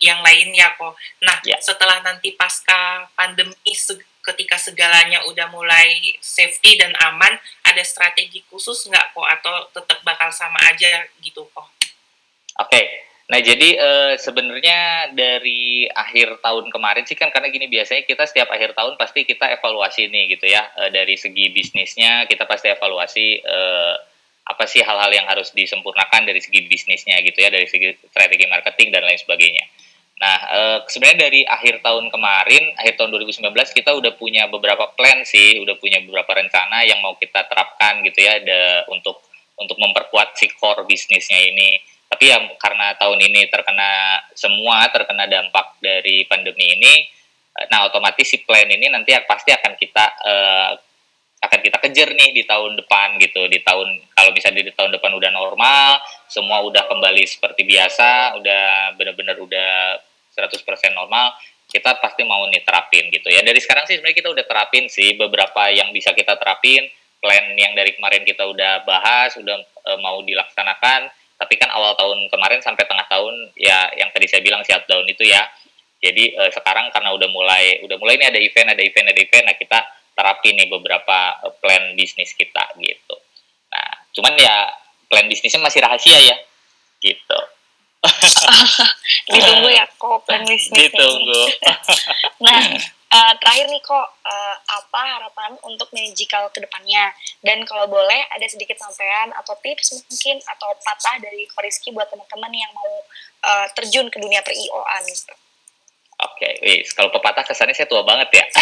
yang 0.01 0.23
lainnya 0.23 0.73
kok. 0.79 0.97
Nah 1.21 1.37
yeah. 1.45 1.61
setelah 1.61 2.01
nanti 2.01 2.33
pasca 2.33 3.11
pandemi 3.13 3.57
ketika 4.27 4.59
segalanya 4.59 5.23
udah 5.31 5.47
mulai 5.55 6.19
safety 6.19 6.75
dan 6.75 6.91
aman, 7.07 7.39
ada 7.63 7.83
strategi 7.87 8.43
khusus 8.51 8.91
nggak 8.91 9.15
kok 9.15 9.29
atau 9.41 9.55
tetap 9.71 9.99
bakal 10.03 10.29
sama 10.35 10.59
aja 10.67 11.07
gitu 11.23 11.47
kok? 11.55 11.63
Oke, 12.57 12.73
okay. 12.73 12.85
nah 13.31 13.39
jadi 13.39 13.69
uh, 13.79 14.13
sebenarnya 14.19 15.13
dari 15.15 15.87
akhir 15.87 16.41
tahun 16.41 16.73
kemarin 16.73 17.05
sih 17.05 17.15
kan 17.15 17.29
karena 17.31 17.53
gini 17.53 17.69
biasanya 17.69 18.09
kita 18.09 18.25
setiap 18.25 18.49
akhir 18.51 18.73
tahun 18.73 18.97
pasti 18.99 19.29
kita 19.29 19.47
evaluasi 19.61 20.09
nih 20.09 20.35
gitu 20.35 20.49
ya 20.49 20.65
uh, 20.75 20.89
dari 20.89 21.21
segi 21.21 21.53
bisnisnya 21.53 22.25
kita 22.27 22.49
pasti 22.49 22.73
evaluasi 22.73 23.45
uh, 23.45 23.95
apa 24.47 24.65
sih 24.71 24.81
hal-hal 24.81 25.11
yang 25.11 25.27
harus 25.27 25.51
disempurnakan 25.51 26.23
dari 26.23 26.39
segi 26.39 26.65
bisnisnya 26.71 27.19
gitu 27.27 27.43
ya 27.43 27.51
dari 27.51 27.67
segi 27.67 27.99
strategi 28.09 28.47
marketing 28.47 28.89
dan 28.95 29.03
lain 29.03 29.19
sebagainya. 29.19 29.86
Nah, 30.17 30.39
e, 30.49 30.61
sebenarnya 30.89 31.29
dari 31.29 31.41
akhir 31.45 31.85
tahun 31.85 32.09
kemarin, 32.09 32.73
akhir 32.81 32.97
tahun 32.97 33.13
2019 33.13 33.53
kita 33.77 33.93
udah 33.93 34.17
punya 34.17 34.49
beberapa 34.49 34.89
plan 34.97 35.21
sih, 35.29 35.61
udah 35.61 35.77
punya 35.77 36.01
beberapa 36.01 36.41
rencana 36.41 36.89
yang 36.89 37.05
mau 37.05 37.21
kita 37.21 37.45
terapkan 37.45 38.01
gitu 38.01 38.25
ya, 38.25 38.41
ada 38.41 38.89
untuk 38.89 39.21
untuk 39.61 39.77
memperkuat 39.77 40.37
si 40.41 40.49
core 40.57 40.89
bisnisnya 40.89 41.37
ini. 41.53 41.81
Tapi 42.09 42.33
ya 42.33 42.39
karena 42.57 42.97
tahun 42.97 43.19
ini 43.29 43.51
terkena 43.53 44.25
semua 44.33 44.89
terkena 44.89 45.29
dampak 45.29 45.77
dari 45.85 46.25
pandemi 46.25 46.65
ini, 46.65 46.95
eh, 47.53 47.67
nah 47.69 47.85
otomatis 47.85 48.25
si 48.25 48.41
plan 48.41 48.69
ini 48.73 48.89
nanti 48.89 49.13
pasti 49.29 49.53
akan 49.53 49.73
kita 49.77 50.05
e, 50.25 50.35
akan 51.37 51.61
kita 51.61 51.79
kejar 51.85 52.09
nih 52.17 52.33
di 52.33 52.43
tahun 52.49 52.81
depan 52.81 53.21
gitu. 53.21 53.45
Di 53.47 53.61
tahun 53.61 53.89
kalau 54.17 54.31
misalnya 54.33 54.65
di 54.65 54.73
tahun 54.73 54.97
depan 54.97 55.13
udah 55.13 55.31
normal 55.33 56.01
semua 56.27 56.65
udah 56.65 56.89
kembali 56.89 57.23
seperti 57.29 57.63
biasa 57.69 58.41
udah 58.41 58.97
benar-benar 58.99 59.37
udah 59.39 60.01
100% 60.37 60.65
normal 60.93 61.33
kita 61.67 61.99
pasti 61.99 62.23
mau 62.23 62.47
nih 62.47 62.63
terapin 62.63 63.11
gitu 63.11 63.27
ya. 63.27 63.43
Dari 63.43 63.59
sekarang 63.59 63.85
sih 63.91 63.99
sebenarnya 63.99 64.19
kita 64.23 64.31
udah 64.31 64.45
terapin 64.47 64.87
sih 64.87 65.19
beberapa 65.19 65.67
yang 65.75 65.91
bisa 65.91 66.15
kita 66.15 66.39
terapin 66.39 66.87
plan 67.19 67.43
yang 67.59 67.75
dari 67.75 67.97
kemarin 67.97 68.23
kita 68.23 68.47
udah 68.47 68.87
bahas 68.87 69.35
udah 69.35 69.57
e, 69.61 69.91
mau 69.99 70.23
dilaksanakan. 70.23 71.11
Tapi 71.37 71.55
kan 71.61 71.69
awal 71.69 71.93
tahun 71.99 72.33
kemarin 72.33 72.65
sampai 72.65 72.87
tengah 72.87 73.05
tahun 73.13 73.35
ya 73.59 73.93
yang 73.99 74.09
tadi 74.15 74.25
saya 74.31 74.41
bilang 74.47 74.63
shutdown 74.63 75.05
itu 75.11 75.27
ya. 75.27 75.43
Jadi 75.99 76.39
e, 76.39 76.43
sekarang 76.55 76.95
karena 76.95 77.11
udah 77.13 77.29
mulai 77.35 77.83
udah 77.83 77.99
mulai 77.99 78.15
ini 78.15 78.31
ada 78.31 78.39
event 78.39 78.69
ada 78.71 78.83
event 78.87 79.07
ada 79.11 79.21
event 79.21 79.45
nah 79.51 79.57
kita 79.59 79.79
terapin 80.17 80.57
nih 80.57 80.73
beberapa 80.73 81.37
e, 81.45 81.47
plan 81.61 81.93
bisnis 81.93 82.33
kita 82.33 82.65
gitu. 82.81 83.17
Nah 83.69 83.89
cuman 84.17 84.33
ya 84.41 84.73
plan 85.13 85.29
bisnisnya 85.29 85.61
masih 85.61 85.85
rahasia 85.85 86.17
ya 86.17 86.37
gitu. 87.05 87.39
Ditunggu 89.31 89.69
ya 89.69 89.85
kok 89.85 90.25
plan 90.25 90.43
bisnis 90.51 90.89
ditunggu. 90.89 91.43
Nah 92.45 92.61
uh, 93.13 93.33
terakhir 93.41 93.67
nih 93.73 93.81
kok 93.81 94.09
uh, 94.25 94.57
apa 94.69 95.03
harapan 95.21 95.53
untuk 95.65 95.89
magical 95.93 96.49
ke 96.53 96.61
depannya? 96.65 97.13
Dan 97.41 97.65
kalau 97.65 97.89
boleh 97.89 98.25
ada 98.33 98.45
sedikit 98.49 98.77
sampean 98.81 99.33
atau 99.37 99.57
tips 99.61 100.01
mungkin 100.01 100.37
atau 100.45 100.73
patah 100.85 101.17
dari 101.21 101.49
Koriski 101.53 101.93
buat 101.97 102.09
teman-teman 102.13 102.53
yang 102.53 102.73
mau 102.77 102.93
uh, 103.45 103.67
terjun 103.73 104.09
ke 104.13 104.21
dunia 104.21 104.41
per 104.45 104.53
IO-an 104.53 105.05
gitu. 105.09 105.33
Oke, 106.17 106.49
okay. 106.49 106.81
kalau 106.97 107.13
pepatah 107.13 107.45
kesannya 107.45 107.77
saya 107.77 107.85
tua 107.93 108.01
banget 108.01 108.41
ya. 108.41 108.45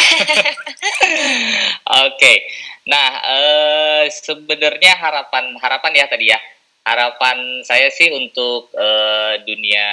Oke, 2.02 2.18
okay. 2.18 2.36
nah 2.82 3.08
uh, 3.22 4.02
sebenarnya 4.10 4.98
harapan 4.98 5.54
harapan 5.62 5.92
ya 5.94 6.06
tadi 6.10 6.34
ya 6.34 6.38
harapan 6.84 7.64
saya 7.64 7.88
sih 7.88 8.12
untuk 8.12 8.68
uh, 8.76 9.40
dunia 9.40 9.88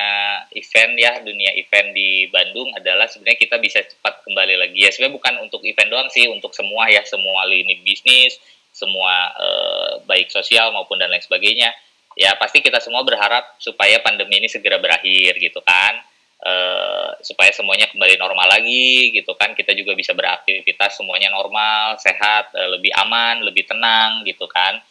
event 0.52 0.94
ya 1.00 1.24
dunia 1.24 1.56
event 1.56 1.96
di 1.96 2.28
Bandung 2.28 2.68
adalah 2.76 3.08
sebenarnya 3.08 3.40
kita 3.40 3.56
bisa 3.64 3.80
cepat 3.80 4.28
kembali 4.28 4.60
lagi 4.60 4.84
ya 4.84 4.92
sebenarnya 4.92 5.16
bukan 5.16 5.34
untuk 5.40 5.64
event 5.64 5.88
doang 5.88 6.10
sih 6.12 6.28
untuk 6.28 6.52
semua 6.52 6.92
ya 6.92 7.00
semua 7.08 7.48
lini 7.48 7.80
bisnis 7.80 8.36
semua 8.76 9.32
uh, 9.40 9.92
baik 10.04 10.36
sosial 10.36 10.76
maupun 10.76 11.00
dan 11.00 11.08
lain 11.08 11.24
sebagainya 11.24 11.72
ya 12.20 12.36
pasti 12.36 12.60
kita 12.60 12.84
semua 12.84 13.08
berharap 13.08 13.56
supaya 13.64 14.04
pandemi 14.04 14.44
ini 14.44 14.52
segera 14.52 14.76
berakhir 14.76 15.40
gitu 15.40 15.64
kan 15.64 15.96
uh, 16.42 17.18
supaya 17.22 17.54
semuanya 17.54 17.90
kembali 17.90 18.18
normal 18.18 18.48
lagi 18.50 19.14
gitu 19.16 19.34
kan 19.38 19.54
kita 19.54 19.74
juga 19.78 19.94
bisa 19.94 20.12
beraktivitas 20.18 20.98
semuanya 20.98 21.30
normal 21.32 21.98
sehat 22.02 22.54
uh, 22.54 22.70
lebih 22.78 22.92
aman 22.98 23.46
lebih 23.46 23.66
tenang 23.66 24.26
gitu 24.26 24.46
kan 24.50 24.82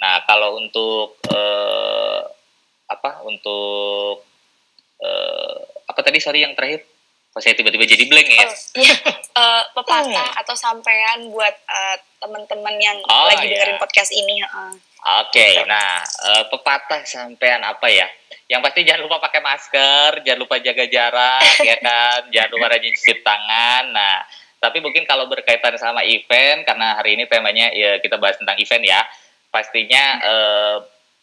Nah, 0.00 0.22
kalau 0.28 0.60
untuk 0.60 1.16
uh, 1.32 2.20
apa? 2.86 3.24
Untuk 3.24 4.22
uh, 5.00 5.56
apa 5.88 6.00
tadi 6.04 6.20
sorry 6.20 6.44
yang 6.44 6.52
terakhir? 6.52 6.84
Kok 7.32 7.40
saya 7.44 7.52
tiba-tiba 7.56 7.84
jadi 7.84 8.04
blank 8.08 8.28
ya? 8.32 8.48
Oh, 8.48 8.52
iya. 8.80 8.96
uh, 9.36 9.62
pepatah 9.76 10.28
hmm. 10.32 10.40
atau 10.40 10.56
sampean 10.56 11.28
buat 11.32 11.52
uh, 11.68 11.96
teman-teman 12.16 12.76
yang 12.80 12.96
oh, 13.04 13.28
lagi 13.28 13.48
iya. 13.48 13.60
dengerin 13.60 13.80
podcast 13.80 14.12
ini. 14.12 14.40
Uh. 14.44 14.72
Oke, 15.22 15.38
okay, 15.38 15.50
gitu. 15.60 15.68
nah 15.68 16.00
uh, 16.02 16.44
pepatah 16.48 17.04
sampean 17.04 17.60
apa 17.60 17.92
ya? 17.92 18.08
Yang 18.46 18.60
pasti 18.62 18.80
jangan 18.86 19.02
lupa 19.02 19.18
pakai 19.18 19.42
masker, 19.42 20.10
jangan 20.22 20.40
lupa 20.40 20.56
jaga 20.62 20.84
jarak, 20.86 21.42
ya 21.66 21.76
kan? 21.82 22.30
Jangan 22.30 22.50
lupa 22.54 22.66
rajin 22.70 22.94
cuci 22.94 23.14
tangan. 23.26 23.84
Nah, 23.90 24.22
tapi 24.62 24.78
mungkin 24.78 25.02
kalau 25.02 25.26
berkaitan 25.26 25.74
sama 25.76 26.06
event, 26.06 26.62
karena 26.62 26.94
hari 26.94 27.18
ini 27.18 27.26
temanya 27.26 27.74
ya 27.74 27.98
kita 27.98 28.16
bahas 28.22 28.38
tentang 28.38 28.54
event 28.58 28.86
ya 28.86 29.02
pastinya 29.56 30.04
uh, 30.20 30.76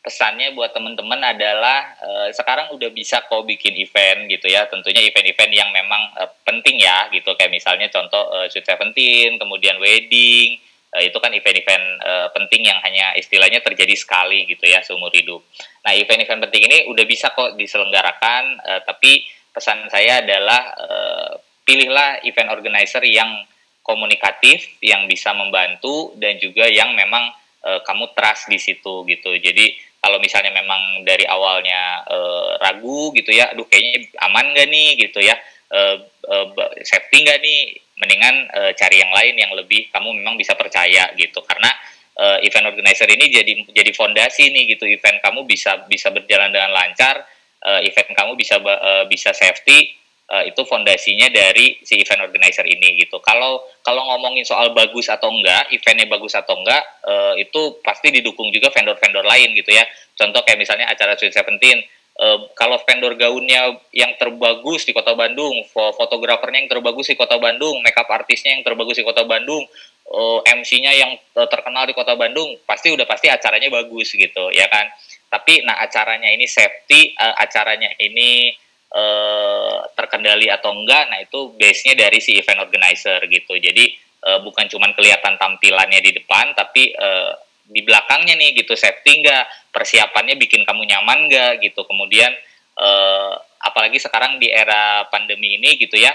pesannya 0.03 0.51
buat 0.57 0.74
teman-teman 0.76 1.21
adalah 1.21 1.95
uh, 2.01 2.28
sekarang 2.34 2.74
udah 2.76 2.89
bisa 2.91 3.24
kok 3.24 3.45
bikin 3.45 3.78
event 3.78 4.28
gitu 4.28 4.51
ya 4.51 4.67
tentunya 4.67 4.99
event-event 5.05 5.53
yang 5.53 5.69
memang 5.71 6.01
uh, 6.19 6.28
penting 6.43 6.82
ya 6.82 7.07
gitu 7.13 7.32
kayak 7.38 7.53
misalnya 7.53 7.88
contoh 7.93 8.26
uh, 8.34 8.49
Sweet 8.49 8.67
Seventeen 8.67 9.39
kemudian 9.39 9.80
wedding 9.80 10.59
itu 11.01 11.17
kan 11.17 11.33
event-event 11.33 11.85
uh, 12.05 12.27
penting 12.35 12.69
yang 12.69 12.77
hanya 12.85 13.17
istilahnya 13.17 13.65
terjadi 13.65 13.97
sekali 13.97 14.45
gitu 14.45 14.69
ya 14.69 14.85
seumur 14.85 15.09
hidup. 15.09 15.41
Nah 15.81 15.97
event-event 15.97 16.45
penting 16.49 16.69
ini 16.69 16.77
udah 16.91 17.05
bisa 17.09 17.33
kok 17.33 17.57
diselenggarakan, 17.57 18.61
uh, 18.61 18.81
tapi 18.85 19.25
pesan 19.49 19.89
saya 19.89 20.21
adalah 20.21 20.61
uh, 20.77 21.31
pilihlah 21.65 22.21
event 22.27 22.53
organizer 22.53 23.01
yang 23.05 23.45
komunikatif, 23.83 24.79
yang 24.79 25.09
bisa 25.09 25.33
membantu 25.35 26.15
dan 26.21 26.39
juga 26.39 26.69
yang 26.71 26.95
memang 26.95 27.31
uh, 27.63 27.79
kamu 27.83 28.11
trust 28.15 28.47
di 28.47 28.59
situ 28.59 29.03
gitu. 29.07 29.33
Jadi 29.37 29.75
kalau 30.03 30.19
misalnya 30.19 30.51
memang 30.51 31.07
dari 31.07 31.23
awalnya 31.23 32.03
uh, 32.07 32.59
ragu 32.59 33.15
gitu 33.15 33.31
ya, 33.31 33.55
aduh 33.55 33.63
kayaknya 33.67 34.11
aman 34.19 34.51
gak 34.51 34.67
nih 34.67 34.99
gitu 34.99 35.23
ya, 35.23 35.35
uh, 35.71 35.95
uh, 36.27 36.47
safety 36.83 37.23
gak 37.23 37.39
nih, 37.39 37.79
mendingan 38.03 38.51
uh, 38.51 38.71
cari 38.75 38.99
yang 38.99 39.11
lain 39.15 39.39
yang 39.39 39.51
lebih 39.55 39.87
kamu 39.87 40.11
memang 40.19 40.35
bisa 40.35 40.59
percaya 40.59 41.07
gitu. 41.15 41.39
Karena 41.47 41.71
uh, 42.19 42.37
event 42.43 42.67
organizer 42.75 43.07
ini 43.07 43.31
jadi 43.31 43.53
jadi 43.71 43.91
fondasi 43.95 44.51
nih 44.51 44.75
gitu. 44.75 44.83
Event 44.83 45.23
kamu 45.23 45.47
bisa 45.47 45.87
bisa 45.87 46.11
berjalan 46.11 46.51
dengan 46.51 46.75
lancar 46.75 47.23
uh, 47.63 47.79
event 47.79 48.11
kamu 48.11 48.35
bisa 48.35 48.59
uh, 48.59 49.07
bisa 49.07 49.31
safety 49.31 49.95
uh, 50.29 50.43
itu 50.43 50.61
fondasinya 50.67 51.31
dari 51.31 51.79
si 51.83 51.97
event 51.99 52.27
organizer 52.27 52.67
ini 52.67 52.99
gitu. 52.99 53.19
Kalau 53.23 53.63
kalau 53.81 54.03
ngomongin 54.13 54.43
soal 54.43 54.75
bagus 54.75 55.07
atau 55.07 55.31
enggak 55.31 55.71
eventnya 55.71 56.07
bagus 56.11 56.35
atau 56.35 56.59
enggak 56.59 56.83
uh, 57.07 57.33
itu 57.39 57.79
pasti 57.81 58.11
didukung 58.13 58.51
juga 58.51 58.69
vendor-vendor 58.69 59.23
lain 59.23 59.55
gitu 59.57 59.71
ya. 59.71 59.83
Contoh 60.13 60.43
kayak 60.45 60.59
misalnya 60.59 60.91
acara 60.91 61.17
Sweet 61.17 61.33
Seventeen 61.33 61.81
Uh, 62.14 62.45
kalau 62.53 62.78
vendor 62.86 63.18
gaunnya 63.18 63.74
yang 63.89 64.14
terbagus 64.22 64.86
di 64.86 64.93
Kota 64.93 65.18
Bandung, 65.18 65.66
fotografernya 65.74 66.61
yang 66.61 66.70
terbagus 66.70 67.09
di 67.09 67.18
Kota 67.18 67.41
Bandung, 67.41 67.82
makeup 67.82 68.05
artisnya 68.05 68.53
yang 68.53 68.61
terbagus 68.61 69.01
di 69.01 69.05
Kota 69.05 69.26
Bandung, 69.26 69.66
uh, 70.14 70.39
MC-nya 70.45 70.93
yang 70.93 71.18
uh, 71.34 71.49
terkenal 71.49 71.89
di 71.89 71.97
Kota 71.97 72.14
Bandung, 72.14 72.53
pasti 72.70 72.93
udah 72.93 73.09
pasti 73.09 73.34
acaranya 73.34 73.74
bagus 73.74 74.14
gitu, 74.14 74.53
ya 74.53 74.70
kan? 74.70 74.93
Tapi 75.34 75.66
nah 75.66 75.82
acaranya 75.82 76.30
ini 76.30 76.45
safety, 76.45 77.18
uh, 77.18 77.34
acaranya 77.41 77.89
ini 77.97 78.53
uh, 78.93 79.89
terkendali 79.97 80.53
atau 80.53 80.70
enggak, 80.70 81.09
nah 81.09 81.18
itu 81.18 81.57
base-nya 81.57 81.97
dari 81.97 82.22
si 82.22 82.38
event 82.38 82.61
organizer 82.61 83.26
gitu. 83.26 83.57
Jadi 83.57 83.89
uh, 84.30 84.39
bukan 84.45 84.70
cuma 84.70 84.93
kelihatan 84.93 85.34
tampilannya 85.41 85.97
di 85.97 86.14
depan, 86.14 86.53
tapi 86.53 86.93
uh, 86.93 87.34
di 87.68 87.82
belakangnya 87.84 88.36
nih 88.36 88.59
gitu 88.59 88.76
safety 88.76 89.24
enggak 89.24 89.47
persiapannya 89.72 90.36
bikin 90.36 90.68
kamu 90.68 90.84
nyaman 90.88 91.28
enggak 91.28 91.64
gitu. 91.64 91.88
Kemudian 91.88 92.32
uh, 92.78 93.34
apalagi 93.64 93.97
sekarang 93.97 94.38
di 94.38 94.51
era 94.51 95.07
pandemi 95.07 95.55
ini 95.57 95.80
gitu 95.80 95.95
ya 95.95 96.11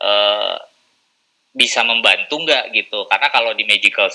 uh, 0.00 0.56
bisa 1.52 1.84
membantu 1.84 2.40
enggak 2.40 2.72
gitu. 2.72 3.04
Karena 3.06 3.28
kalau 3.28 3.52
di 3.52 3.64
magical 3.68 4.08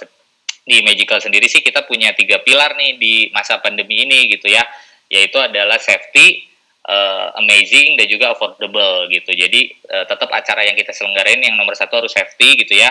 di 0.61 0.77
magical 0.85 1.17
sendiri 1.17 1.49
sih 1.49 1.65
kita 1.65 1.85
punya 1.89 2.13
tiga 2.13 2.41
pilar 2.41 2.77
nih 2.77 2.97
di 2.97 3.13
masa 3.33 3.61
pandemi 3.61 4.05
ini 4.05 4.29
gitu 4.29 4.49
ya. 4.49 4.65
Yaitu 5.11 5.37
adalah 5.43 5.75
safety 5.75 6.47
uh, 6.87 7.35
amazing 7.39 7.99
dan 7.99 8.07
juga 8.07 8.31
affordable 8.31 9.11
gitu. 9.11 9.35
Jadi 9.35 9.75
uh, 9.91 10.05
tetap 10.07 10.31
acara 10.31 10.65
yang 10.65 10.73
kita 10.73 10.95
selenggarain 10.95 11.41
yang 11.43 11.59
nomor 11.59 11.75
satu 11.75 12.01
harus 12.01 12.13
safety 12.15 12.57
gitu 12.63 12.79
ya 12.79 12.89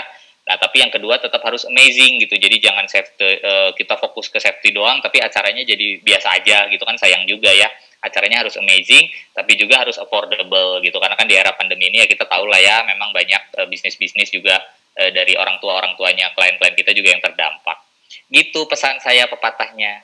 Nah, 0.51 0.59
tapi 0.59 0.82
yang 0.82 0.90
kedua 0.90 1.22
tetap 1.22 1.38
harus 1.46 1.62
amazing 1.62 2.18
gitu. 2.26 2.34
Jadi 2.34 2.59
jangan 2.59 2.82
safety 2.90 3.38
uh, 3.38 3.70
kita 3.78 3.94
fokus 4.03 4.26
ke 4.26 4.42
safety 4.42 4.74
doang 4.74 4.98
tapi 4.98 5.22
acaranya 5.22 5.62
jadi 5.62 6.03
biasa 6.03 6.42
aja 6.42 6.66
gitu 6.66 6.82
kan 6.82 6.98
sayang 6.98 7.22
juga 7.30 7.55
ya. 7.55 7.70
Acaranya 8.03 8.42
harus 8.42 8.59
amazing 8.59 9.07
tapi 9.30 9.55
juga 9.55 9.86
harus 9.86 9.94
affordable 10.03 10.82
gitu. 10.82 10.98
Karena 10.98 11.14
kan 11.14 11.30
di 11.30 11.38
era 11.38 11.55
pandemi 11.55 11.86
ini 11.86 12.03
ya 12.03 12.11
kita 12.11 12.26
tahu 12.26 12.51
lah 12.51 12.59
ya 12.59 12.82
memang 12.82 13.14
banyak 13.14 13.62
uh, 13.62 13.66
bisnis-bisnis 13.70 14.34
juga 14.34 14.59
uh, 14.98 15.11
dari 15.14 15.38
orang 15.38 15.62
tua 15.62 15.78
orang 15.78 15.94
tuanya 15.94 16.34
klien-klien 16.34 16.74
kita 16.74 16.90
juga 16.98 17.14
yang 17.14 17.22
terdampak. 17.22 17.78
Gitu 18.26 18.66
pesan 18.66 18.98
saya 18.98 19.30
pepatahnya. 19.30 20.03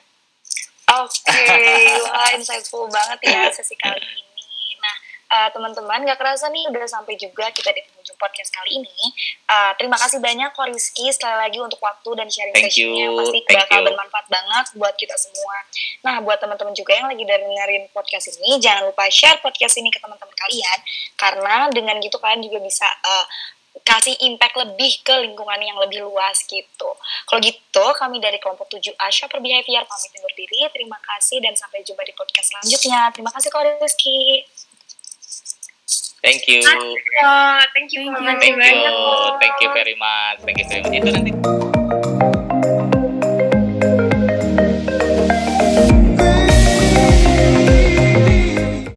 Oke, 0.87 1.19
okay. 1.27 1.99
wah 2.07 2.31
insightful 2.31 2.87
banget 2.87 3.19
ya 3.27 3.51
sesi 3.51 3.75
kali 3.75 3.99
ini 3.99 4.27
uh, 5.31 5.49
teman-teman 5.51 6.07
gak 6.07 6.19
kerasa 6.19 6.47
nih 6.47 6.67
udah 6.71 6.87
sampai 6.87 7.19
juga 7.19 7.51
kita 7.51 7.75
di 7.75 7.83
podcast 8.17 8.49
kali 8.51 8.81
ini 8.81 8.99
uh, 9.47 9.71
terima 9.77 9.95
kasih 9.97 10.19
banyak 10.19 10.49
kok 10.51 10.67
Rizky 10.67 11.07
sekali 11.13 11.37
lagi 11.37 11.57
untuk 11.61 11.79
waktu 11.79 12.09
dan 12.17 12.27
sharing 12.27 12.55
sessionnya 12.57 13.07
pasti 13.13 13.39
Thank 13.45 13.57
bakal 13.63 13.79
you. 13.81 13.85
bermanfaat 13.93 14.27
banget 14.27 14.65
buat 14.75 14.95
kita 14.97 15.15
semua 15.15 15.55
nah 16.03 16.15
buat 16.21 16.37
teman-teman 16.41 16.73
juga 16.75 16.97
yang 16.97 17.07
lagi 17.07 17.23
dengerin 17.23 17.89
podcast 17.93 18.33
ini 18.37 18.59
jangan 18.59 18.89
lupa 18.89 19.07
share 19.07 19.39
podcast 19.39 19.77
ini 19.79 19.93
ke 19.93 20.01
teman-teman 20.01 20.33
kalian 20.35 20.79
karena 21.15 21.55
dengan 21.71 21.95
gitu 22.01 22.17
kalian 22.19 22.43
juga 22.43 22.59
bisa 22.61 22.85
uh, 22.85 23.25
kasih 23.85 24.15
impact 24.25 24.55
lebih 24.57 24.99
ke 25.05 25.15
lingkungan 25.23 25.59
yang 25.61 25.77
lebih 25.77 26.03
luas 26.03 26.41
gitu. 26.43 26.89
Kalau 27.27 27.39
gitu, 27.39 27.85
kami 27.95 28.17
dari 28.17 28.41
kelompok 28.41 28.67
7 28.67 28.83
Asya 28.97 29.29
Per 29.29 29.39
Behavior 29.39 29.85
pamit 29.85 30.11
undur 30.17 30.33
diri. 30.33 30.65
Terima 30.73 30.97
kasih 30.97 31.39
dan 31.43 31.53
sampai 31.53 31.85
jumpa 31.85 32.01
di 32.03 32.13
podcast 32.17 32.51
selanjutnya. 32.51 33.13
Terima 33.13 33.31
kasih 33.31 33.49
kok 33.53 33.63
Rizky. 33.63 34.43
Thank 36.27 36.43
you. 36.51 36.59
Thank 36.59 36.83
you. 36.83 36.91
Thank 37.71 37.93
you. 37.95 38.11
Thank 38.19 38.43
you. 38.43 38.59
Thank 39.39 39.55
you 39.63 39.69
very 39.71 39.95
much. 39.95 40.43
Thank 40.43 40.59
you 40.59 40.67
very 40.67 40.83
much. 40.83 40.91
Itu 40.99 41.07
nanti. 41.07 41.31